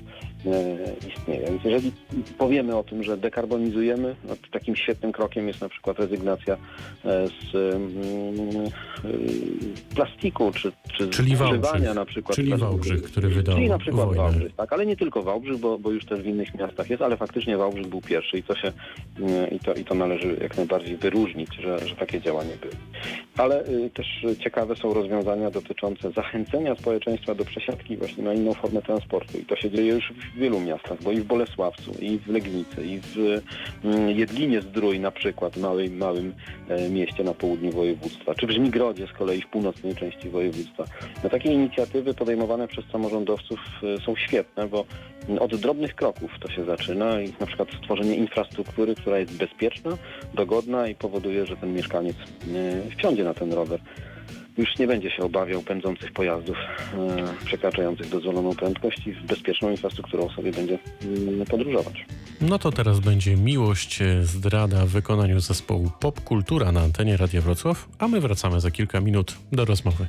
istnieje. 1.08 1.46
Więc 1.46 1.64
jeżeli 1.64 1.92
powiemy 2.38 2.76
o 2.76 2.82
tym, 2.84 3.02
że 3.02 3.16
dekarbonizujemy, 3.16 4.16
no, 4.28 4.34
takim 4.52 4.76
świetnym 4.76 5.12
krokiem 5.12 5.48
jest 5.48 5.60
na 5.60 5.68
przykład 5.68 5.98
rezygnacja 5.98 6.56
z 7.04 7.54
mm, 7.54 8.70
plastiku, 9.94 10.52
czy, 10.52 10.72
czy 10.96 11.08
czyli 11.08 11.36
Wałbrzych, 11.36 11.94
na 11.94 12.04
przykład. 12.04 12.36
Czyli 12.36 12.56
Wałbrzych, 12.56 13.02
który 13.02 13.28
wydał 13.28 13.54
Czyli 13.54 13.68
na 13.68 13.78
przykład 13.78 14.06
wojnę. 14.06 14.22
Wałbrzych, 14.22 14.54
tak, 14.54 14.72
ale 14.72 14.86
nie 14.86 14.96
tylko 14.96 15.22
Wałbrzych, 15.22 15.58
bo, 15.58 15.78
bo 15.78 15.90
już 15.90 16.04
też 16.04 16.20
w 16.20 16.26
innych 16.26 16.54
miastach 16.54 16.90
jest, 16.90 17.02
ale 17.02 17.16
faktycznie 17.16 17.56
Wałbrzych 17.56 17.86
był 17.86 18.00
pierwszy 18.00 18.38
i 18.38 18.42
to 18.42 18.56
się 18.56 18.72
mm, 19.18 19.50
i 19.50 19.58
to, 19.58 19.74
i 19.74 19.84
to 19.84 19.94
należy 19.94 20.36
jak 20.40 20.56
najbardziej 20.56 20.96
wyróżnić, 20.96 21.48
że, 21.54 21.86
że 21.86 21.96
takie 21.96 22.20
działania 22.20 22.52
były. 22.60 22.74
Ale 23.36 23.68
y, 23.68 23.90
też 23.90 24.26
ciekawe 24.44 24.76
są 24.76 24.94
rozwiązania 24.94 25.50
dotyczące 25.50 26.10
zachęcenia 26.10 26.74
społeczeństwa 26.74 27.34
do 27.34 27.44
przesiadki 27.44 27.96
właśnie 27.96 28.24
na 28.24 28.34
inną 28.34 28.54
formę 28.54 28.82
transportu 28.82 29.38
i 29.38 29.44
to 29.44 29.56
się 29.56 29.70
dzieje 29.70 29.92
już 29.92 30.12
w 30.12 30.27
wielu 30.36 30.60
miastach, 30.60 31.02
bo 31.02 31.12
i 31.12 31.20
w 31.20 31.24
Bolesławcu, 31.24 31.92
i 32.00 32.18
w 32.18 32.28
Legnicy, 32.28 32.84
i 32.84 33.00
w 33.00 33.16
y, 33.16 33.42
Jedlinie 34.12 34.60
Zdrój 34.60 35.00
na 35.00 35.10
przykład, 35.10 35.56
małym, 35.56 35.96
małym 35.96 36.34
y, 36.70 36.90
mieście 36.90 37.24
na 37.24 37.34
południu 37.34 37.72
województwa, 37.72 38.34
czy 38.34 38.46
w 38.46 38.50
Żmigrodzie 38.50 39.06
z 39.06 39.12
kolei 39.12 39.42
w 39.42 39.46
północnej 39.46 39.94
części 39.94 40.30
województwa. 40.30 40.84
No, 41.24 41.30
takie 41.30 41.52
inicjatywy 41.52 42.14
podejmowane 42.14 42.68
przez 42.68 42.84
samorządowców 42.92 43.60
y, 43.82 44.00
są 44.06 44.16
świetne, 44.16 44.68
bo 44.68 44.84
od 45.40 45.56
drobnych 45.56 45.94
kroków 45.94 46.30
to 46.40 46.50
się 46.50 46.64
zaczyna 46.64 47.20
i 47.20 47.32
na 47.40 47.46
przykład 47.46 47.68
stworzenie 47.82 48.14
infrastruktury, 48.14 48.94
która 48.94 49.18
jest 49.18 49.36
bezpieczna, 49.36 49.90
dogodna 50.34 50.88
i 50.88 50.94
powoduje, 50.94 51.46
że 51.46 51.56
ten 51.56 51.74
mieszkaniec 51.74 52.16
y, 52.16 52.96
wsiądzie 52.96 53.24
na 53.24 53.34
ten 53.34 53.52
rower 53.52 53.80
już 54.58 54.78
nie 54.78 54.86
będzie 54.86 55.10
się 55.10 55.22
obawiał 55.22 55.62
pędzących 55.62 56.12
pojazdów 56.12 56.56
e, 56.56 57.44
przekraczających 57.44 58.08
dozwoloną 58.08 58.54
prędkość 58.54 59.06
i 59.06 59.12
z 59.12 59.26
bezpieczną 59.26 59.70
infrastrukturą 59.70 60.28
sobie 60.28 60.52
będzie 60.52 60.78
mm, 61.04 61.46
podróżować. 61.46 62.06
No 62.40 62.58
to 62.58 62.72
teraz 62.72 63.00
będzie 63.00 63.36
miłość 63.36 64.02
zdrada 64.22 64.86
w 64.86 64.88
wykonaniu 64.88 65.40
zespołu 65.40 65.90
Popkultura 66.00 66.72
na 66.72 66.80
antenie 66.80 67.16
Radia 67.16 67.40
Wrocław, 67.40 67.88
a 67.98 68.08
my 68.08 68.20
wracamy 68.20 68.60
za 68.60 68.70
kilka 68.70 69.00
minut 69.00 69.36
do 69.52 69.64
rozmowy. 69.64 70.06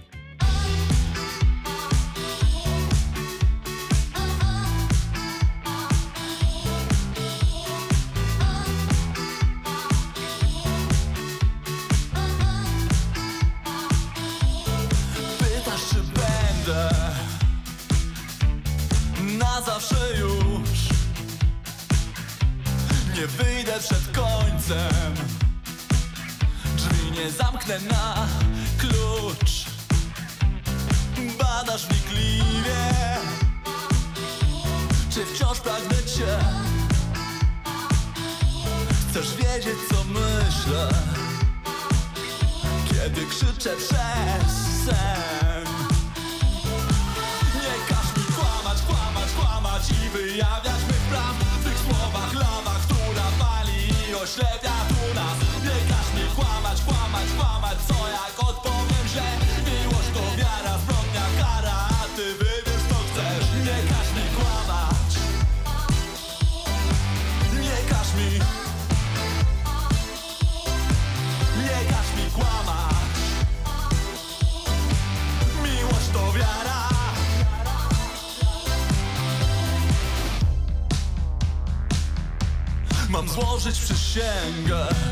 Jenga. 84.20 85.09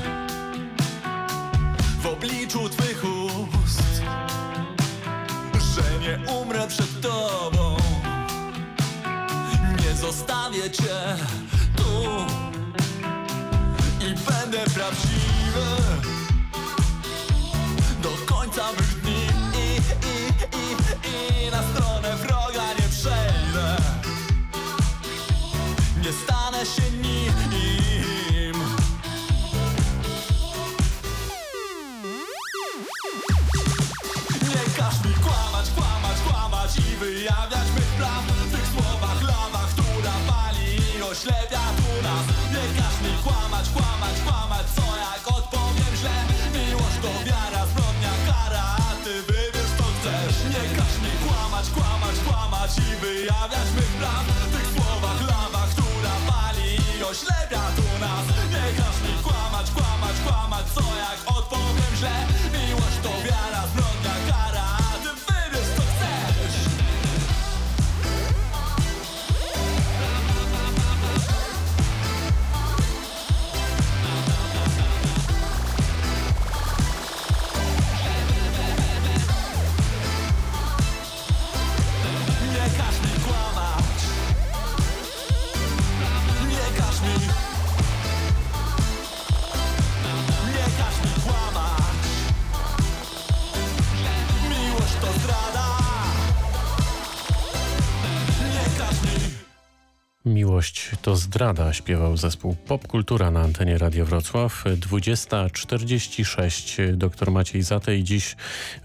Zdrada, 101.27 101.73
śpiewał 101.73 102.17
zespół 102.17 102.55
Popkultura 102.55 103.31
na 103.31 103.41
antenie 103.41 103.77
Radio 103.77 104.05
Wrocław. 104.05 104.63
20.46. 104.65 106.95
Dr 106.95 107.31
Maciej 107.31 107.63
Zatej 107.63 108.03
dziś 108.03 108.35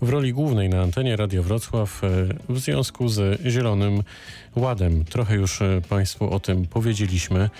w 0.02 0.08
roli 0.08 0.32
głównej 0.32 0.68
na 0.68 0.82
antenie 0.82 1.16
Radio 1.16 1.42
Wrocław 1.42 2.04
e, 2.04 2.08
w 2.48 2.58
związku 2.58 3.08
z 3.08 3.40
Zielonym 3.46 4.02
Ładem. 4.56 5.04
Trochę 5.04 5.34
już 5.34 5.62
e, 5.62 5.80
Państwu 5.88 6.30
o 6.30 6.40
tym 6.40 6.66
powiedzieliśmy. 6.66 7.50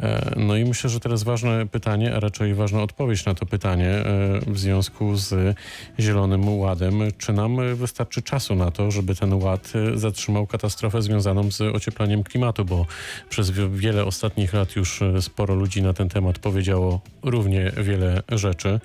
E, 0.00 0.32
No 0.36 0.56
i 0.56 0.64
myślę, 0.64 0.90
że 0.90 1.00
teraz 1.00 1.22
ważne 1.22 1.66
pytanie, 1.66 2.14
a 2.14 2.20
raczej 2.20 2.54
ważna 2.54 2.82
odpowiedź 2.82 3.24
na 3.24 3.34
to 3.34 3.46
pytanie 3.46 3.88
e, 3.88 4.04
w 4.46 4.58
związku 4.58 5.16
z 5.16 5.56
Zielonym 6.00 6.58
Ładem. 6.58 6.98
Czy 7.18 7.32
nam 7.32 7.56
wystarczy 7.76 8.22
czasu 8.22 8.54
na 8.54 8.70
to, 8.70 8.90
żeby 8.90 9.14
ten 9.14 9.32
ład 9.32 9.72
e, 9.94 9.98
zatrzymał 9.98 10.46
katastrofę 10.46 11.02
związaną 11.02 11.50
z 11.50 11.60
ocieplaniem 11.60 12.22
klimatu, 12.24 12.64
bo 12.64 12.86
przez 13.28 13.50
wi- 13.50 13.70
wiele 13.70 14.04
ostatnich 14.04 14.52
lat 14.52 14.76
już 14.76 15.00
sporo 15.20 15.54
ludzi 15.54 15.82
na 15.82 15.92
ten 15.92 16.08
temat 16.08 16.38
powiedziało 16.38 17.00
równie 17.22 17.72
wiele 17.76 18.22
rzeczy. 18.28 18.80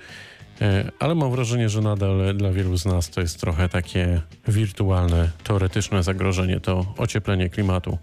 Ale 0.98 1.14
mam 1.14 1.30
wrażenie, 1.30 1.68
że 1.68 1.80
nadal 1.80 2.36
dla 2.36 2.52
wielu 2.52 2.76
z 2.76 2.84
nas 2.84 3.10
to 3.10 3.20
jest 3.20 3.40
trochę 3.40 3.68
takie 3.68 4.20
wirtualne, 4.48 5.30
teoretyczne 5.44 6.02
zagrożenie, 6.02 6.60
to 6.60 6.86
ocieplenie 6.98 7.50
klimatu. 7.50 7.98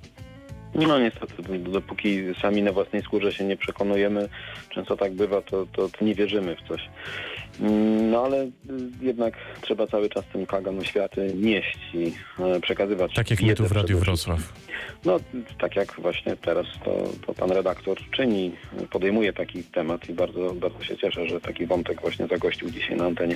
No 0.76 1.00
niestety, 1.00 1.60
dopóki 1.60 2.36
sami 2.42 2.62
na 2.62 2.72
własnej 2.72 3.02
skórze 3.02 3.34
się 3.34 3.44
nie 3.44 3.58
przekonujemy, 3.58 4.30
często 4.70 4.98
tak 4.98 5.14
bywa, 5.14 5.42
to, 5.42 5.66
to, 5.66 5.90
to 5.90 6.06
nie 6.06 6.16
wierzymy 6.16 6.56
w 6.56 6.68
coś. 6.68 6.90
No 8.12 8.26
ale 8.26 8.44
y, 8.44 8.50
jednak 9.02 9.34
trzeba 9.62 9.88
cały 9.88 10.10
czas 10.10 10.26
ten 10.34 10.46
kagan 10.46 10.80
oświaty 10.80 11.34
nieść 11.36 11.80
i 11.94 12.14
e, 12.40 12.60
przekazywać. 12.60 13.14
Tak 13.16 13.32
jak 13.32 13.42
my 13.42 13.48
wiedzę 13.48 13.64
tu 13.64 13.70
w 13.70 13.72
Radiu 13.72 14.00
Wrocław. 14.00 14.54
No, 15.06 15.20
tak 15.60 15.76
jak 15.76 15.94
właśnie 15.94 16.36
teraz 16.36 16.66
to, 16.86 17.04
to 17.28 17.34
pan 17.34 17.52
redaktor 17.52 17.98
czyni, 18.12 18.52
podejmuje 18.90 19.34
taki 19.34 19.64
temat 19.64 20.10
i 20.10 20.14
bardzo, 20.14 20.54
bardzo 20.54 20.84
się 20.84 20.98
cieszę, 20.98 21.28
że 21.28 21.42
taki 21.42 21.66
wątek 21.66 22.02
właśnie 22.02 22.28
zagościł 22.28 22.70
dzisiaj 22.70 22.98
na 22.98 23.06
antenie. 23.06 23.36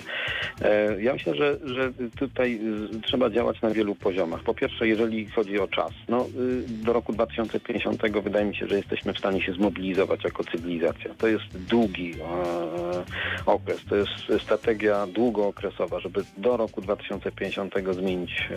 E, 0.62 1.02
ja 1.02 1.14
myślę, 1.14 1.36
że, 1.36 1.58
że 1.66 1.92
tutaj 2.20 2.60
trzeba 3.06 3.30
działać 3.30 3.62
na 3.62 3.70
wielu 3.70 3.96
poziomach. 3.96 4.44
Po 4.44 4.54
pierwsze, 4.54 4.88
jeżeli 4.88 5.26
chodzi 5.26 5.60
o 5.60 5.68
czas, 5.68 5.92
no, 6.10 6.26
y, 6.26 6.84
do 6.84 6.94
roku 6.94 7.14
2050 7.14 8.02
wydaje 8.24 8.46
mi 8.46 8.56
się, 8.56 8.68
że 8.68 8.76
jesteśmy 8.76 9.14
w 9.14 9.20
stanie 9.20 9.42
się 9.42 9.54
zmobilizować 9.54 10.24
jako 10.24 10.44
cywilizacja. 10.44 11.14
To 11.18 11.28
jest 11.28 11.58
długi 11.70 12.14
e, 12.14 13.04
okres, 13.46 13.86
to 13.90 13.96
jest 13.96 14.13
strategia 14.40 15.08
długookresowa, 15.08 16.00
żeby 16.00 16.24
do 16.38 16.58
roku 16.58 16.82
2050 16.82 17.74
zmienić 17.92 18.50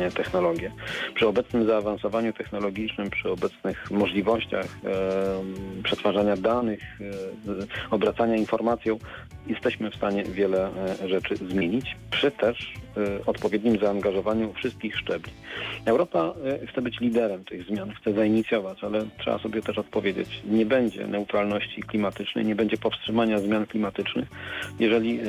e, 0.00 0.10
technologię. 0.10 0.72
Przy 1.14 1.26
obecnym 1.26 1.66
zaawansowaniu 1.66 2.32
technologicznym, 2.32 3.10
przy 3.10 3.30
obecnych 3.30 3.90
możliwościach 3.90 4.66
e, 4.66 5.82
przetwarzania 5.82 6.36
danych, 6.36 6.80
e, 7.00 7.04
obracania 7.90 8.36
informacją, 8.36 8.98
jesteśmy 9.46 9.90
w 9.90 9.96
stanie 9.96 10.24
wiele 10.24 10.70
rzeczy 11.06 11.36
zmienić, 11.36 11.96
przy 12.10 12.30
też 12.30 12.72
odpowiednim 13.26 13.78
zaangażowaniu 13.78 14.52
wszystkich 14.52 14.96
szczebli. 14.96 15.32
Europa 15.84 16.34
e, 16.62 16.66
chce 16.66 16.82
być 16.82 17.00
liderem 17.00 17.44
tych 17.44 17.66
zmian, 17.66 17.94
chce 18.00 18.12
zainicjować, 18.12 18.84
ale 18.84 19.06
trzeba 19.18 19.38
sobie 19.38 19.62
też 19.62 19.78
odpowiedzieć, 19.78 20.42
nie 20.44 20.66
będzie 20.66 21.06
neutralności 21.06 21.82
klimatycznej, 21.82 22.44
nie 22.44 22.54
będzie 22.54 22.76
powstrzymania 22.76 23.38
zmian 23.38 23.66
klimatycznych, 23.66 24.28
jeżeli 24.78 25.20
e, 25.20 25.24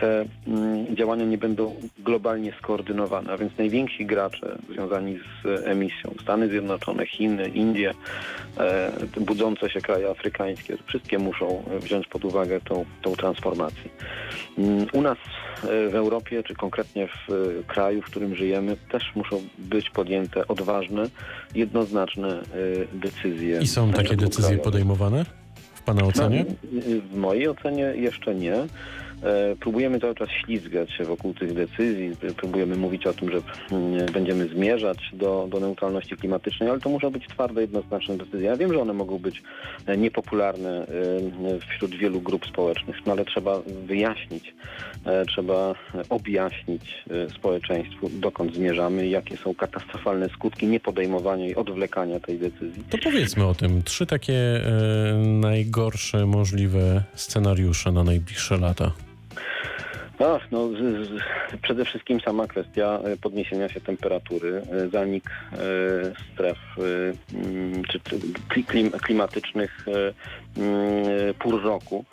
te 0.00 0.24
mm, 0.46 0.96
działania 0.96 1.24
nie 1.24 1.38
będą 1.38 1.74
globalnie 1.98 2.52
skoordynowane, 2.58 3.32
a 3.32 3.36
więc 3.36 3.58
najwięksi 3.58 4.06
gracze 4.06 4.58
związani 4.72 5.18
z 5.18 5.66
emisją, 5.66 6.14
Stany 6.22 6.48
Zjednoczone, 6.48 7.06
Chiny, 7.06 7.48
Indie, 7.48 7.94
e, 8.58 8.92
budzące 9.20 9.70
się 9.70 9.80
kraje 9.80 10.10
afrykańskie, 10.10 10.76
wszystkie 10.86 11.18
muszą 11.18 11.62
wziąć 11.80 12.06
pod 12.06 12.24
uwagę 12.24 12.60
tą, 12.60 12.84
tą 13.02 13.12
transformację. 13.12 13.90
Mm, 14.58 14.86
u 14.92 15.02
nas 15.02 15.18
w 15.90 15.94
Europie, 15.94 16.42
czy 16.42 16.54
konkretnie 16.54 17.08
w 17.08 17.62
kraju, 17.66 18.02
w 18.02 18.04
którym 18.04 18.34
żyjemy, 18.34 18.76
też 18.90 19.12
muszą 19.14 19.42
być 19.58 19.90
podjęte 19.90 20.48
odważne, 20.48 21.02
jednoznaczne 21.54 22.42
decyzje. 22.92 23.58
I 23.60 23.66
są 23.66 23.92
takie 23.92 24.16
decyzje 24.16 24.58
podejmowane? 24.58 25.24
W 25.74 25.82
Pana 25.82 26.04
ocenie? 26.04 26.44
No, 26.72 26.80
w 27.10 27.16
mojej 27.16 27.48
ocenie 27.48 27.82
jeszcze 27.82 28.34
nie. 28.34 28.66
E, 29.22 29.56
próbujemy 29.56 30.00
cały 30.00 30.14
czas 30.14 30.28
ślizgać 30.44 30.92
się 30.92 31.04
wokół 31.04 31.34
tych 31.34 31.52
decyzji, 31.52 32.10
próbujemy 32.36 32.76
mówić 32.76 33.06
o 33.06 33.12
tym, 33.12 33.30
że 33.30 33.40
mm, 33.72 34.06
będziemy 34.12 34.48
zmierzać 34.48 34.98
do, 35.12 35.46
do 35.50 35.60
neutralności 35.60 36.16
klimatycznej, 36.16 36.70
ale 36.70 36.80
to 36.80 36.88
muszą 36.88 37.10
być 37.10 37.26
twarde, 37.26 37.60
jednoznaczne 37.60 38.16
decyzje. 38.16 38.46
Ja 38.46 38.56
wiem, 38.56 38.72
że 38.72 38.80
one 38.80 38.92
mogą 38.92 39.18
być 39.18 39.42
e, 39.86 39.96
niepopularne 39.96 40.86
e, 40.86 40.86
wśród 41.58 41.94
wielu 41.94 42.20
grup 42.20 42.46
społecznych, 42.46 42.96
no 43.06 43.12
ale 43.12 43.24
trzeba 43.24 43.60
wyjaśnić, 43.86 44.54
trzeba 45.28 45.74
objaśnić 46.08 47.04
społeczeństwu, 47.36 48.10
dokąd 48.12 48.54
zmierzamy, 48.54 49.08
jakie 49.08 49.36
są 49.36 49.54
katastrofalne 49.54 50.28
skutki 50.28 50.66
niepodejmowania 50.66 51.48
i 51.48 51.54
odwlekania 51.54 52.20
tej 52.20 52.38
decyzji. 52.38 52.84
To 52.90 52.98
powiedzmy 52.98 53.46
o 53.46 53.54
tym. 53.54 53.82
Trzy 53.82 54.06
takie 54.06 54.60
najgorsze 55.40 56.26
możliwe 56.26 57.04
scenariusze 57.14 57.92
na 57.92 58.04
najbliższe 58.04 58.56
lata. 58.56 58.92
Ach, 60.26 60.50
no, 60.50 60.68
z, 60.68 61.08
z, 61.08 61.22
przede 61.62 61.84
wszystkim 61.84 62.20
sama 62.20 62.46
kwestia 62.46 63.00
e, 63.04 63.16
podniesienia 63.16 63.68
się 63.68 63.80
temperatury, 63.80 64.62
e, 64.72 64.88
zanik 64.88 65.30
e, 65.30 65.56
stref 66.32 66.58
mm, 66.78 67.82
czy, 67.84 68.00
klim, 68.66 68.90
klimatycznych 68.90 69.86
mm, 70.56 71.34
pór 71.38 71.62
roku, 71.62 72.04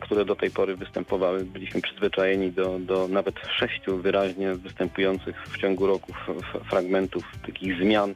które 0.00 0.24
do 0.24 0.36
tej 0.36 0.50
pory 0.50 0.76
występowały. 0.76 1.44
Byliśmy 1.44 1.80
przyzwyczajeni 1.80 2.52
do, 2.52 2.78
do 2.78 3.08
nawet 3.08 3.34
sześciu 3.48 3.98
wyraźnie 3.98 4.54
występujących 4.54 5.42
w 5.48 5.58
ciągu 5.58 5.86
roku 5.86 6.12
fragmentów 6.70 7.24
takich 7.46 7.82
zmian 7.82 8.14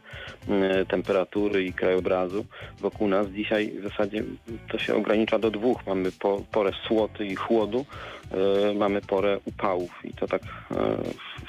temperatury 0.89 1.65
i 1.65 1.73
krajobrazu 1.73 2.45
wokół 2.81 3.09
nas. 3.09 3.29
Dzisiaj 3.29 3.73
w 3.81 3.83
zasadzie 3.83 4.23
to 4.71 4.79
się 4.79 4.95
ogranicza 4.95 5.39
do 5.39 5.51
dwóch. 5.51 5.87
Mamy 5.87 6.13
po, 6.13 6.43
porę 6.53 6.71
słoty 6.89 7.27
i 7.27 7.35
chłodu, 7.35 7.87
mamy 8.75 9.01
porę 9.01 9.39
upałów 9.45 9.91
i 10.05 10.13
to 10.13 10.27
tak 10.27 10.43
e, 10.43 10.97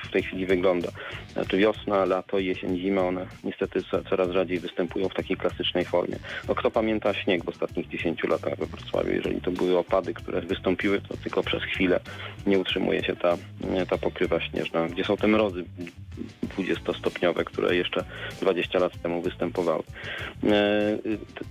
w 0.03 0.11
tej 0.11 0.23
chwili 0.23 0.45
wygląda. 0.45 0.89
Znaczy 1.33 1.57
wiosna, 1.57 2.05
lato, 2.05 2.39
jesień, 2.39 2.77
zima, 2.79 3.01
one 3.01 3.25
niestety 3.43 3.79
coraz 4.09 4.31
rzadziej 4.31 4.59
występują 4.59 5.09
w 5.09 5.13
takiej 5.13 5.37
klasycznej 5.37 5.85
formie. 5.85 6.15
No 6.47 6.55
kto 6.55 6.71
pamięta 6.71 7.13
śnieg 7.13 7.43
w 7.43 7.49
ostatnich 7.49 7.87
10 7.87 8.23
latach 8.23 8.57
we 8.57 8.65
Wrocławiu? 8.65 9.11
Jeżeli 9.11 9.41
to 9.41 9.51
były 9.51 9.77
opady, 9.77 10.13
które 10.13 10.41
wystąpiły, 10.41 11.01
to 11.01 11.17
tylko 11.17 11.43
przez 11.43 11.63
chwilę 11.63 11.99
nie 12.47 12.59
utrzymuje 12.59 13.03
się 13.03 13.15
ta, 13.15 13.37
ta 13.89 13.97
pokrywa 13.97 14.41
śnieżna. 14.41 14.87
Gdzie 14.87 15.03
są 15.03 15.17
te 15.17 15.27
mrozy 15.27 15.65
20-stopniowe, 16.57 17.43
które 17.43 17.75
jeszcze 17.75 18.03
20 18.41 18.79
lat 18.79 19.01
temu 19.01 19.21
występowały. 19.21 19.83
E, 20.43 20.97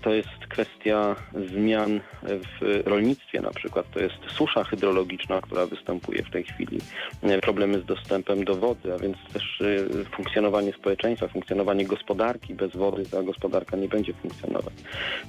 to 0.02 0.14
jest 0.14 0.28
kwestia 0.48 1.16
zmian 1.54 2.00
w 2.22 2.82
rolnictwie 2.86 3.40
na 3.40 3.50
przykład. 3.50 3.90
To 3.90 4.00
jest 4.00 4.14
susza 4.28 4.64
hydrologiczna, 4.64 5.40
która 5.40 5.66
występuje 5.66 6.22
w 6.22 6.30
tej 6.30 6.44
chwili. 6.44 6.78
E, 7.22 7.38
problemy 7.38 7.80
z 7.80 7.84
dostępem 7.84 8.33
do 8.36 8.56
wody, 8.56 8.94
a 8.94 8.98
więc 8.98 9.16
też 9.32 9.60
e, 9.60 10.04
funkcjonowanie 10.04 10.72
społeczeństwa, 10.72 11.28
funkcjonowanie 11.28 11.84
gospodarki. 11.84 12.54
Bez 12.54 12.72
wody 12.72 13.06
ta 13.06 13.22
gospodarka 13.22 13.76
nie 13.76 13.88
będzie 13.88 14.12
funkcjonować. 14.12 14.74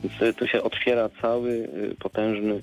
Więc 0.04 0.38
tu 0.38 0.48
się 0.48 0.64
otwiera 0.64 1.10
cały 1.22 1.70
potężny, 2.00 2.62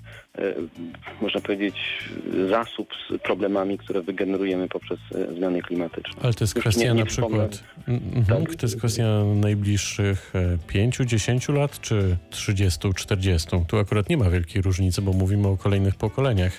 można 1.20 1.40
powiedzieć, 1.40 2.08
zasób 2.48 2.88
z 3.08 3.22
problemami, 3.22 3.78
które 3.78 4.02
wygenerujemy 4.02 4.68
poprzez 4.68 4.98
zmiany 5.36 5.62
klimatyczne. 5.62 6.22
Ale 6.22 6.34
to 6.34 6.44
jest 6.44 6.54
kwestia 6.54 6.82
nie, 6.82 6.94
nie 6.94 7.00
na 7.00 7.06
przykład, 7.06 7.64
mhm, 7.88 8.24
tak? 8.46 8.56
to 8.56 8.66
jest 8.66 8.78
kwestia 8.78 9.24
najbliższych 9.34 10.32
5-10 10.68 11.50
e, 11.50 11.58
lat, 11.58 11.80
czy 11.80 12.16
30-40? 12.30 13.66
Tu 13.66 13.78
akurat 13.78 14.08
nie 14.08 14.16
ma 14.16 14.30
wielkiej 14.30 14.62
różnicy, 14.62 15.02
bo 15.02 15.12
mówimy 15.12 15.48
o 15.48 15.56
kolejnych 15.56 15.94
pokoleniach, 15.94 16.52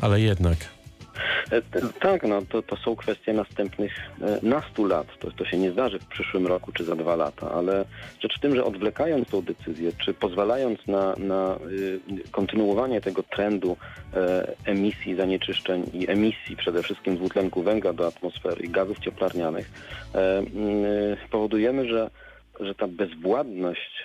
ale 0.00 0.20
jednak. 0.20 0.81
E, 1.50 1.62
tak, 2.00 2.22
no 2.22 2.42
to, 2.42 2.62
to 2.62 2.76
są 2.76 2.96
kwestie 2.96 3.32
następnych 3.32 3.92
e, 4.20 4.38
nastu 4.42 4.84
lat. 4.84 5.06
To, 5.18 5.30
to 5.30 5.44
się 5.44 5.58
nie 5.58 5.72
zdarzy 5.72 5.98
w 5.98 6.06
przyszłym 6.06 6.46
roku 6.46 6.72
czy 6.72 6.84
za 6.84 6.96
dwa 6.96 7.16
lata, 7.16 7.50
ale 7.50 7.84
rzecz 8.20 8.38
w 8.38 8.40
tym, 8.40 8.56
że 8.56 8.64
odwlekając 8.64 9.28
tą 9.28 9.42
decyzję, 9.42 9.92
czy 9.98 10.14
pozwalając 10.14 10.86
na, 10.86 11.14
na 11.18 11.58
y, 11.70 12.00
kontynuowanie 12.30 13.00
tego 13.00 13.22
trendu 13.22 13.76
e, 14.14 14.54
emisji 14.64 15.16
zanieczyszczeń 15.16 15.90
i 15.92 16.10
emisji 16.10 16.56
przede 16.56 16.82
wszystkim 16.82 17.16
dwutlenku 17.16 17.62
węgla 17.62 17.92
do 17.92 18.06
atmosfery 18.06 18.64
i 18.64 18.70
gazów 18.70 18.98
cieplarnianych, 18.98 19.70
y, 21.24 21.28
powodujemy, 21.30 21.88
że 21.88 22.10
że 22.60 22.74
ta 22.74 22.88
bezwładność 22.88 24.04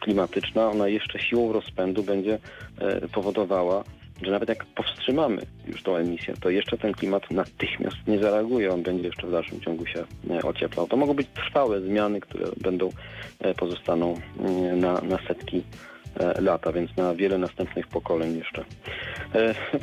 klimatyczna, 0.00 0.70
ona 0.70 0.88
jeszcze 0.88 1.18
siłą 1.18 1.52
rozpędu 1.52 2.02
będzie 2.02 2.38
powodowała 3.12 3.84
że 4.22 4.30
nawet 4.30 4.48
jak 4.48 4.64
powstrzymamy 4.64 5.42
już 5.66 5.82
tą 5.82 5.96
emisję, 5.96 6.34
to 6.40 6.50
jeszcze 6.50 6.78
ten 6.78 6.92
klimat 6.92 7.30
natychmiast 7.30 7.96
nie 8.06 8.18
zareaguje, 8.18 8.72
on 8.72 8.82
będzie 8.82 9.06
jeszcze 9.06 9.26
w 9.26 9.32
dalszym 9.32 9.60
ciągu 9.60 9.86
się 9.86 10.04
e, 10.30 10.42
ocieplał. 10.42 10.86
To 10.86 10.96
mogą 10.96 11.14
być 11.14 11.28
trwałe 11.34 11.80
zmiany, 11.80 12.20
które 12.20 12.46
będą, 12.60 12.90
e, 13.40 13.54
pozostaną 13.54 14.14
mm, 14.38 14.80
na, 14.80 15.00
na 15.00 15.18
setki 15.28 15.62
e, 16.20 16.40
lata, 16.40 16.72
więc 16.72 16.96
na 16.96 17.14
wiele 17.14 17.38
następnych 17.38 17.86
pokoleń 17.86 18.38
jeszcze. 18.38 18.64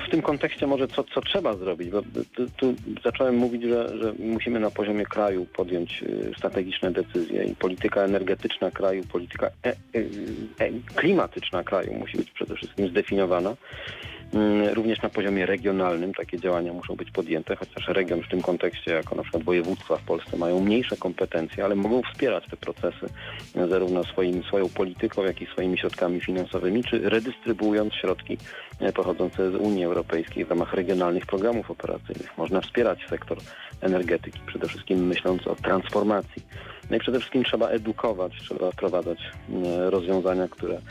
W 0.08 0.12
tym 0.12 0.22
kontekście 0.22 0.68
może 0.68 0.88
co, 0.88 1.04
co 1.04 1.22
trzeba 1.22 1.54
zrobić, 1.54 1.90
bo 1.90 2.02
tu, 2.36 2.46
tu 2.58 2.74
zacząłem 3.04 3.36
mówić, 3.36 3.64
że, 3.64 3.98
że, 3.98 4.14
musimy 4.20 4.60
na 4.60 4.72
poziomie 4.72 5.06
kraju 5.06 5.46
podjąć 5.46 6.04
strategiczne 6.38 6.92
decyzje 6.92 7.44
i 7.44 7.56
polityka 7.56 8.02
energetyczna 8.02 8.72
kraju, 8.72 9.04
polityka 9.12 9.48
e, 9.48 9.70
e, 9.70 9.74
e, 10.60 10.72
klimatyczna 10.96 11.64
kraju 11.64 11.94
musi 11.94 12.18
być 12.18 12.32
przede 12.32 12.56
wszystkim 12.56 12.88
zdefiniowana. 12.88 13.56
Mm, 14.34 14.74
również 14.74 15.02
na 15.02 15.10
poziomie 15.10 15.46
regionalnym 15.46 16.14
takie 16.14 16.40
działania 16.40 16.74
muszą 16.74 16.96
być 16.96 17.12
podjęte, 17.12 17.56
chociaż 17.56 17.88
region 17.88 18.22
w 18.22 18.28
tym 18.28 18.42
kontekście, 18.42 18.92
jako 18.92 19.16
na 19.16 19.24
przykład 19.24 19.44
województwa 19.44 19.98
w 19.98 20.04
Polsce, 20.04 20.38
mają 20.38 20.60
mniejsze 20.60 20.98
kompetencje, 20.98 21.66
ale 21.66 21.76
mogą 21.76 22.02
wspierać 22.02 22.44
te 22.50 22.58
procesy 22.58 23.06
zarówno 23.70 24.04
swoim, 24.04 24.44
swoją 24.44 24.70
polityką, 24.70 25.24
jak 25.24 25.42
i 25.42 25.46
swoimi 25.46 25.78
środkami 25.78 26.22
finansowymi, 26.22 26.84
czy 26.84 27.10
redystrybuując 27.10 27.94
środki 27.94 28.38
e, 28.80 28.94
pochodzące 28.94 29.52
z 29.52 29.56
Unii 29.56 29.86
Europejskiej 29.86 30.46
w 30.46 30.50
ramach 30.50 30.74
regionalnych 30.74 31.26
programów 31.26 31.72
operacyjnych. 31.72 32.38
Można 32.38 32.62
wspierać 32.62 33.00
sektor 33.10 33.38
energetyki, 33.82 34.40
przede 34.48 34.68
wszystkim 34.68 35.08
myśląc 35.08 35.48
o 35.48 35.56
transformacji. 35.56 36.44
No 36.90 36.98
i 36.98 37.00
przede 37.00 37.20
wszystkim 37.20 37.44
trzeba 37.44 37.70
edukować, 37.70 38.34
trzeba 38.40 38.72
wprowadzać 38.72 39.20
e, 39.20 39.90
rozwiązania, 39.90 40.48
które 40.48 40.82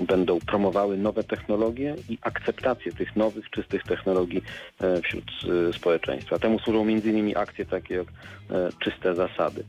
będą 0.00 0.38
promowały 0.40 0.98
nowe 0.98 1.24
technologie 1.24 1.96
i 2.08 2.18
akceptację 2.22 2.92
tych 2.92 3.16
nowych, 3.16 3.50
czystych 3.50 3.82
technologii 3.82 4.42
e, 4.80 5.02
wśród 5.02 5.24
e, 5.68 5.72
społeczeństwa. 5.72 6.38
Temu 6.38 6.58
służą 6.58 6.82
m.in. 6.82 7.36
akcje 7.36 7.66
takie 7.66 7.94
jak 7.94 8.06
e, 8.50 8.68
Czyste 8.84 9.14
Zasady, 9.14 9.64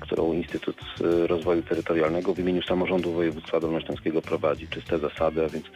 którą 0.00 0.32
Instytut 0.32 0.76
Rozwoju 1.26 1.62
Terytorialnego 1.62 2.34
w 2.34 2.38
imieniu 2.38 2.62
samorządu 2.62 3.12
województwa 3.12 3.60
dolnośląskiego 3.60 4.22
prowadzi. 4.22 4.68
Czyste 4.68 4.98
zasady, 4.98 5.44
a 5.44 5.48
więc 5.48 5.66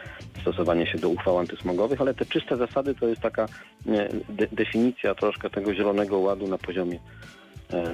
stosowanie 0.40 0.86
się 0.86 0.98
do 0.98 1.08
uchwał 1.08 1.38
antysmogowych, 1.38 2.00
ale 2.00 2.14
te 2.14 2.26
czyste 2.26 2.56
zasady 2.56 2.94
to 2.94 3.08
jest 3.08 3.20
taka 3.20 3.46
de 4.28 4.46
definicja 4.52 5.14
troszkę 5.14 5.50
tego 5.50 5.74
zielonego 5.74 6.18
ładu 6.18 6.48
na 6.48 6.58
poziomie 6.58 6.98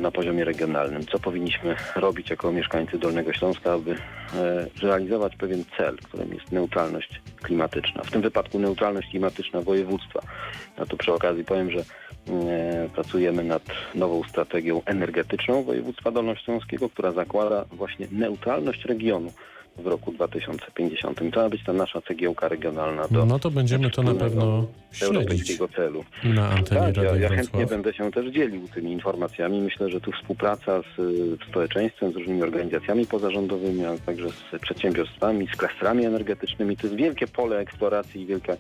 na 0.01 0.11
poziomie 0.11 0.45
regionalnym. 0.45 1.07
Co 1.07 1.19
powinniśmy 1.19 1.77
robić 1.97 2.31
jako 2.31 2.53
mieszkańcy 2.53 2.99
Dolnego 2.99 3.33
Śląska, 3.33 3.73
aby 3.73 3.91
e, 3.91 4.67
zrealizować 4.81 5.37
pewien 5.37 5.65
cel, 5.77 5.97
którym 5.97 6.35
jest 6.35 6.53
neutralność 6.53 7.21
klimatyczna. 7.43 8.03
W 8.03 8.11
tym 8.11 8.23
wypadku 8.23 8.59
neutralność 8.59 9.11
klimatyczna 9.11 9.61
województwa. 9.61 10.21
Ja 10.79 10.87
tu 10.87 10.97
przy 10.97 11.13
okazji 11.13 11.45
powiem, 11.45 11.71
że 11.71 11.81
e, 11.81 12.89
pracujemy 12.95 13.45
nad 13.45 13.63
nową 13.95 14.23
strategią 14.23 14.83
energetyczną 14.85 15.63
województwa 15.63 16.11
dolnośląskiego, 16.11 16.89
która 16.89 17.13
zakłada 17.13 17.65
właśnie 17.73 18.07
neutralność 18.13 18.85
regionu 18.85 19.33
w 19.77 19.87
roku 19.87 20.13
2050. 20.13 21.23
I 21.23 21.33
to 21.33 21.43
ma 21.43 21.49
być 21.49 21.65
ta 21.65 21.73
nasza 21.73 22.03
cegiełka 22.03 22.49
regionalna 22.49 23.09
do 23.09 23.27
No 23.27 23.39
to 23.39 23.51
będziemy 23.51 23.91
to 23.91 24.03
na 24.03 24.15
pewno 24.15 24.67
śledzić 24.93 25.59
celu. 25.77 26.05
na 26.25 26.49
antenie 26.51 26.81
Tak, 26.81 26.97
ja, 26.97 27.03
Radia 27.03 27.23
ja 27.23 27.29
chętnie 27.29 27.67
będę 27.67 27.95
się 27.95 28.11
też 28.11 28.33
dzielił 28.33 28.69
tymi 28.69 28.93
informacjami. 28.93 29.61
Myślę, 29.61 29.91
że 29.91 30.01
tu 30.01 30.13
współpraca 30.13 30.81
z 30.83 30.99
y, 30.99 31.39
społeczeństwem, 31.51 32.13
z 32.13 32.17
różnymi 32.17 32.43
organizacjami 32.43 33.07
pozarządowymi, 33.07 33.85
ale 33.85 33.99
także 33.99 34.29
z 34.31 34.61
przedsiębiorstwami, 34.61 35.49
z 35.55 35.57
klastrami 35.57 36.05
energetycznymi. 36.07 36.77
To 36.77 36.87
jest 36.87 36.97
wielkie 36.97 37.27
pole 37.27 37.59
eksploracji 37.59 38.23
i 38.23 38.27
wielka, 38.27 38.53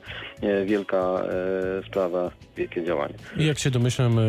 e, 0.42 0.64
wielka 0.64 0.96
e, 0.98 1.86
sprawa, 1.86 2.30
wielkie 2.56 2.84
działanie. 2.84 3.14
I 3.36 3.46
jak 3.46 3.58
się 3.58 3.70
domyślam, 3.70 4.18
e, 4.18 4.22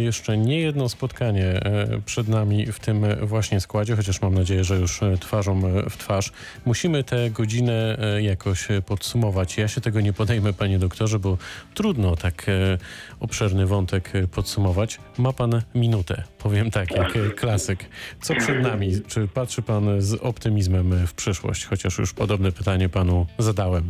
jeszcze 0.00 0.38
nie 0.38 0.60
jedno 0.60 0.88
spotkanie 0.88 1.44
e, 1.44 2.00
przed 2.06 2.28
nami 2.28 2.66
w 2.66 2.80
tym 2.80 3.04
właśnie 3.22 3.60
składzie, 3.60 3.96
chociaż 3.96 4.22
mam 4.22 4.34
nadzieję, 4.34 4.64
że 4.64 4.76
już 4.76 5.00
twarzą 5.20 5.60
w 5.90 5.96
twarz. 5.96 6.23
Musimy 6.64 7.04
tę 7.04 7.30
godzinę 7.30 7.96
e, 7.98 8.22
jakoś 8.22 8.70
e, 8.70 8.82
podsumować. 8.82 9.58
Ja 9.58 9.68
się 9.68 9.80
tego 9.80 10.00
nie 10.00 10.12
podejmę, 10.12 10.52
panie 10.52 10.78
doktorze, 10.78 11.18
bo 11.18 11.38
trudno 11.74 12.16
tak 12.16 12.48
e, 12.48 12.78
obszerny 13.20 13.66
wątek 13.66 14.12
podsumować. 14.34 14.98
Ma 15.18 15.32
pan 15.32 15.62
minutę, 15.74 16.22
powiem 16.38 16.70
tak, 16.70 16.90
jak 16.90 17.34
klasyk. 17.34 17.84
Co 18.22 18.34
przed 18.34 18.62
nami? 18.62 18.92
Czy 19.06 19.28
patrzy 19.28 19.62
pan 19.62 20.02
z 20.02 20.14
optymizmem 20.14 21.06
w 21.06 21.14
przyszłość? 21.14 21.64
Chociaż 21.64 21.98
już 21.98 22.12
podobne 22.12 22.52
pytanie 22.52 22.88
panu 22.88 23.26
zadałem. 23.38 23.88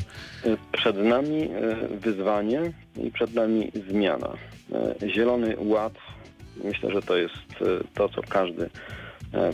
Przed 0.73 0.97
nami 0.97 1.49
wyzwanie 2.01 2.73
i 2.97 3.11
przed 3.11 3.35
nami 3.35 3.73
zmiana. 3.91 4.29
Zielony 5.15 5.55
Ład, 5.59 5.93
myślę, 6.65 6.91
że 6.93 7.03
to 7.03 7.17
jest 7.17 7.35
to, 7.95 8.09
co 8.09 8.23
każdy 8.23 8.71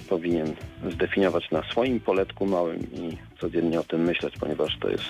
powinien 0.08 0.54
zdefiniować 0.92 1.50
na 1.50 1.62
swoim 1.62 2.00
poletku 2.00 2.46
małym 2.46 2.78
i 2.92 3.16
codziennie 3.40 3.80
o 3.80 3.84
tym 3.84 4.02
myśleć, 4.02 4.34
ponieważ 4.40 4.78
to 4.80 4.90
jest 4.90 5.04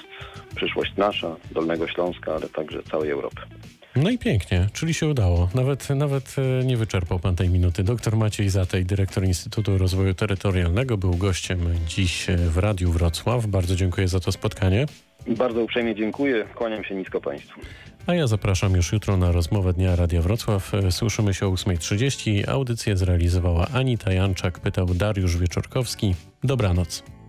przyszłość 0.57 0.97
nasza, 0.97 1.37
Dolnego 1.53 1.89
Śląska, 1.89 2.35
ale 2.35 2.49
także 2.49 2.83
całej 2.83 3.11
Europy. 3.11 3.41
No 3.97 4.11
i 4.11 4.19
pięknie, 4.19 4.67
czyli 4.73 4.95
się 4.95 5.09
udało. 5.09 5.49
Nawet, 5.55 5.91
nawet 5.91 6.37
e, 6.39 6.65
nie 6.65 6.77
wyczerpał 6.77 7.19
pan 7.19 7.37
tej 7.37 7.49
minuty. 7.49 7.83
Doktor 7.83 8.17
Maciej 8.17 8.49
Zatej, 8.49 8.85
dyrektor 8.85 9.25
Instytutu 9.25 9.79
Rozwoju 9.79 10.15
Terytorialnego, 10.15 10.97
był 10.97 11.17
gościem 11.17 11.59
dziś 11.87 12.31
e, 12.31 12.37
w 12.37 12.59
Radiu 12.59 12.91
Wrocław. 12.91 13.47
Bardzo 13.47 13.77
dziękuję 13.77 14.09
za 14.09 14.21
to 14.21 14.33
spotkanie. 14.33 14.87
Bardzo 15.27 15.63
uprzejmie 15.63 15.95
dziękuję, 15.95 16.45
kłaniam 16.55 16.85
się 16.85 16.95
nisko 16.95 17.21
Państwu. 17.21 17.61
A 18.07 18.15
ja 18.15 18.27
zapraszam 18.27 18.75
już 18.75 18.93
jutro 18.93 19.17
na 19.17 19.33
rozmowę 19.33 19.73
Dnia 19.73 19.97
Radia 19.97 20.23
Wrocław. 20.23 20.75
E, 20.75 20.93
Słyszymy 20.93 21.35
się 21.35 21.47
o 21.47 21.51
8.30. 21.51 22.49
Audycję 22.49 22.97
zrealizowała 22.97 23.69
Anita 23.69 24.13
Janczak, 24.13 24.59
pytał 24.59 24.87
Dariusz 24.87 25.37
Wieczorkowski. 25.37 26.15
Dobranoc. 26.45 27.03